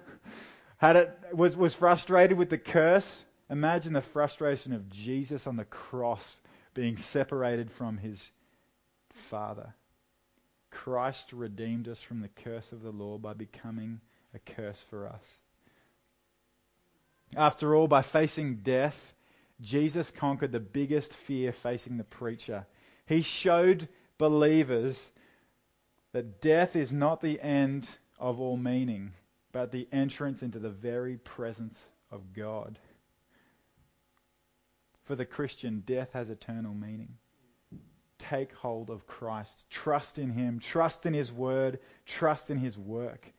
had 0.78 0.96
it 0.96 1.18
was, 1.32 1.56
was 1.56 1.74
frustrated 1.74 2.38
with 2.38 2.50
the 2.50 2.58
curse. 2.58 3.24
Imagine 3.50 3.92
the 3.92 4.00
frustration 4.00 4.72
of 4.72 4.88
Jesus 4.88 5.46
on 5.46 5.56
the 5.56 5.64
cross 5.64 6.40
being 6.72 6.96
separated 6.96 7.70
from 7.70 7.98
his 7.98 8.30
Father. 9.14 9.74
Christ 10.70 11.32
redeemed 11.32 11.88
us 11.88 12.02
from 12.02 12.20
the 12.20 12.28
curse 12.28 12.72
of 12.72 12.82
the 12.82 12.90
law 12.90 13.16
by 13.16 13.32
becoming 13.32 14.00
a 14.34 14.38
curse 14.38 14.80
for 14.82 15.06
us. 15.06 15.38
After 17.36 17.74
all, 17.74 17.88
by 17.88 18.02
facing 18.02 18.56
death, 18.56 19.14
Jesus 19.60 20.10
conquered 20.10 20.52
the 20.52 20.60
biggest 20.60 21.14
fear 21.14 21.52
facing 21.52 21.96
the 21.96 22.04
preacher. 22.04 22.66
He 23.06 23.22
showed 23.22 23.88
believers 24.18 25.10
that 26.12 26.40
death 26.40 26.76
is 26.76 26.92
not 26.92 27.20
the 27.20 27.40
end 27.40 27.88
of 28.18 28.40
all 28.40 28.56
meaning, 28.56 29.12
but 29.52 29.70
the 29.70 29.88
entrance 29.92 30.42
into 30.42 30.58
the 30.58 30.70
very 30.70 31.16
presence 31.16 31.86
of 32.10 32.32
God. 32.32 32.78
For 35.02 35.14
the 35.14 35.26
Christian, 35.26 35.82
death 35.84 36.12
has 36.14 36.30
eternal 36.30 36.74
meaning. 36.74 37.18
Take 38.30 38.54
hold 38.54 38.90
of 38.90 39.06
Christ. 39.06 39.66
Trust 39.70 40.18
in 40.18 40.30
Him. 40.30 40.58
Trust 40.58 41.04
in 41.04 41.14
His 41.14 41.32
Word. 41.32 41.78
Trust 42.06 42.50
in 42.50 42.58
His 42.58 42.78
work. 42.78 43.32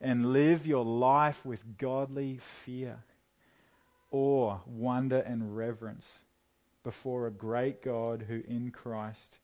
And 0.00 0.32
live 0.32 0.66
your 0.66 0.84
life 0.84 1.44
with 1.44 1.78
godly 1.78 2.38
fear, 2.38 3.04
awe, 4.10 4.58
wonder, 4.66 5.18
and 5.18 5.56
reverence 5.56 6.24
before 6.82 7.26
a 7.26 7.30
great 7.30 7.82
God 7.82 8.24
who 8.28 8.42
in 8.48 8.72
Christ 8.72 9.38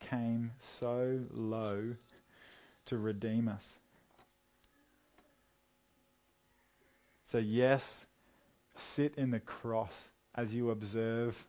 came 0.00 0.52
so 0.58 1.20
low 1.30 1.94
to 2.86 2.98
redeem 2.98 3.48
us. 3.48 3.78
So, 7.24 7.38
yes, 7.38 8.06
sit 8.76 9.14
in 9.16 9.30
the 9.30 9.40
cross 9.40 10.10
as 10.34 10.52
you 10.52 10.70
observe 10.70 11.46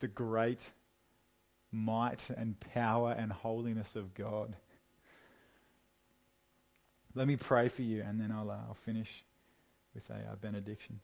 the 0.00 0.08
great 0.08 0.70
might 1.72 2.28
and 2.30 2.60
power 2.60 3.12
and 3.12 3.32
holiness 3.32 3.96
of 3.96 4.14
God. 4.14 4.54
Let 7.14 7.26
me 7.26 7.36
pray 7.36 7.68
for 7.68 7.82
you, 7.82 8.02
and 8.02 8.20
then 8.20 8.30
I'll, 8.30 8.50
uh, 8.50 8.58
I'll 8.68 8.74
finish 8.74 9.24
with 9.94 10.08
a 10.10 10.14
uh, 10.14 10.36
benediction. 10.40 11.00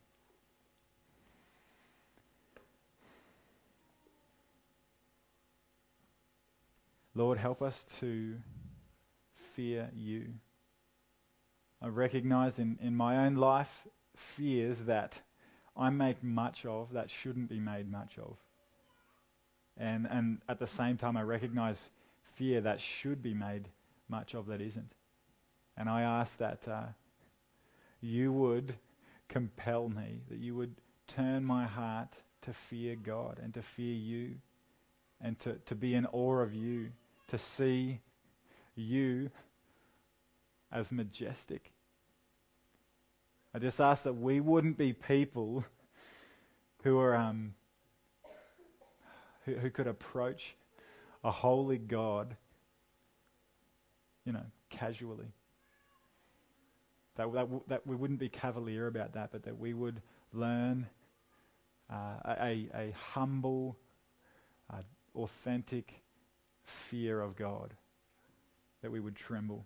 Lord, 7.14 7.38
help 7.38 7.62
us 7.62 7.84
to 7.98 8.36
fear 9.54 9.90
you. 9.92 10.34
I 11.82 11.88
recognize 11.88 12.58
in, 12.58 12.78
in 12.80 12.94
my 12.94 13.26
own 13.26 13.34
life 13.34 13.86
fears 14.14 14.80
that 14.80 15.20
I 15.76 15.90
make 15.90 16.22
much 16.22 16.64
of 16.64 16.92
that 16.92 17.10
shouldn't 17.10 17.48
be 17.48 17.58
made 17.60 17.90
much 17.90 18.18
of. 18.18 18.36
And, 19.78 20.06
and 20.10 20.40
at 20.48 20.58
the 20.58 20.66
same 20.66 20.96
time, 20.96 21.16
I 21.16 21.22
recognize 21.22 21.90
fear 22.34 22.60
that 22.60 22.80
should 22.80 23.22
be 23.22 23.32
made 23.32 23.68
much 24.08 24.34
of 24.34 24.46
that 24.46 24.60
isn't. 24.60 24.92
And 25.76 25.88
I 25.88 26.02
ask 26.02 26.36
that 26.38 26.66
uh, 26.66 26.86
you 28.00 28.32
would 28.32 28.74
compel 29.28 29.88
me, 29.88 30.22
that 30.28 30.38
you 30.38 30.56
would 30.56 30.74
turn 31.06 31.44
my 31.44 31.66
heart 31.66 32.22
to 32.42 32.52
fear 32.52 32.96
God 32.96 33.38
and 33.42 33.54
to 33.54 33.62
fear 33.62 33.94
you 33.94 34.36
and 35.20 35.38
to, 35.40 35.54
to 35.66 35.74
be 35.74 35.94
in 35.94 36.06
awe 36.06 36.38
of 36.38 36.54
you 36.54 36.90
to 37.28 37.38
see 37.38 38.00
you 38.74 39.30
as 40.72 40.92
majestic. 40.92 41.72
I 43.54 43.58
just 43.58 43.80
ask 43.80 44.02
that 44.04 44.14
we 44.14 44.40
wouldn't 44.40 44.76
be 44.76 44.92
people 44.92 45.64
who 46.84 46.98
are 46.98 47.14
um, 47.14 47.54
who, 49.48 49.54
who 49.54 49.70
could 49.70 49.86
approach 49.86 50.54
a 51.24 51.30
holy 51.30 51.78
God, 51.78 52.36
you 54.24 54.32
know, 54.32 54.44
casually. 54.70 55.32
That, 57.16 57.32
that, 57.32 57.48
that 57.68 57.86
we 57.86 57.96
wouldn't 57.96 58.20
be 58.20 58.28
cavalier 58.28 58.86
about 58.86 59.14
that, 59.14 59.32
but 59.32 59.42
that 59.44 59.58
we 59.58 59.74
would 59.74 60.00
learn 60.32 60.86
uh, 61.90 62.34
a, 62.40 62.68
a 62.74 62.94
humble, 63.12 63.76
uh, 64.72 64.82
authentic 65.16 66.02
fear 66.62 67.20
of 67.20 67.34
God, 67.34 67.74
that 68.82 68.92
we 68.92 69.00
would 69.00 69.16
tremble. 69.16 69.64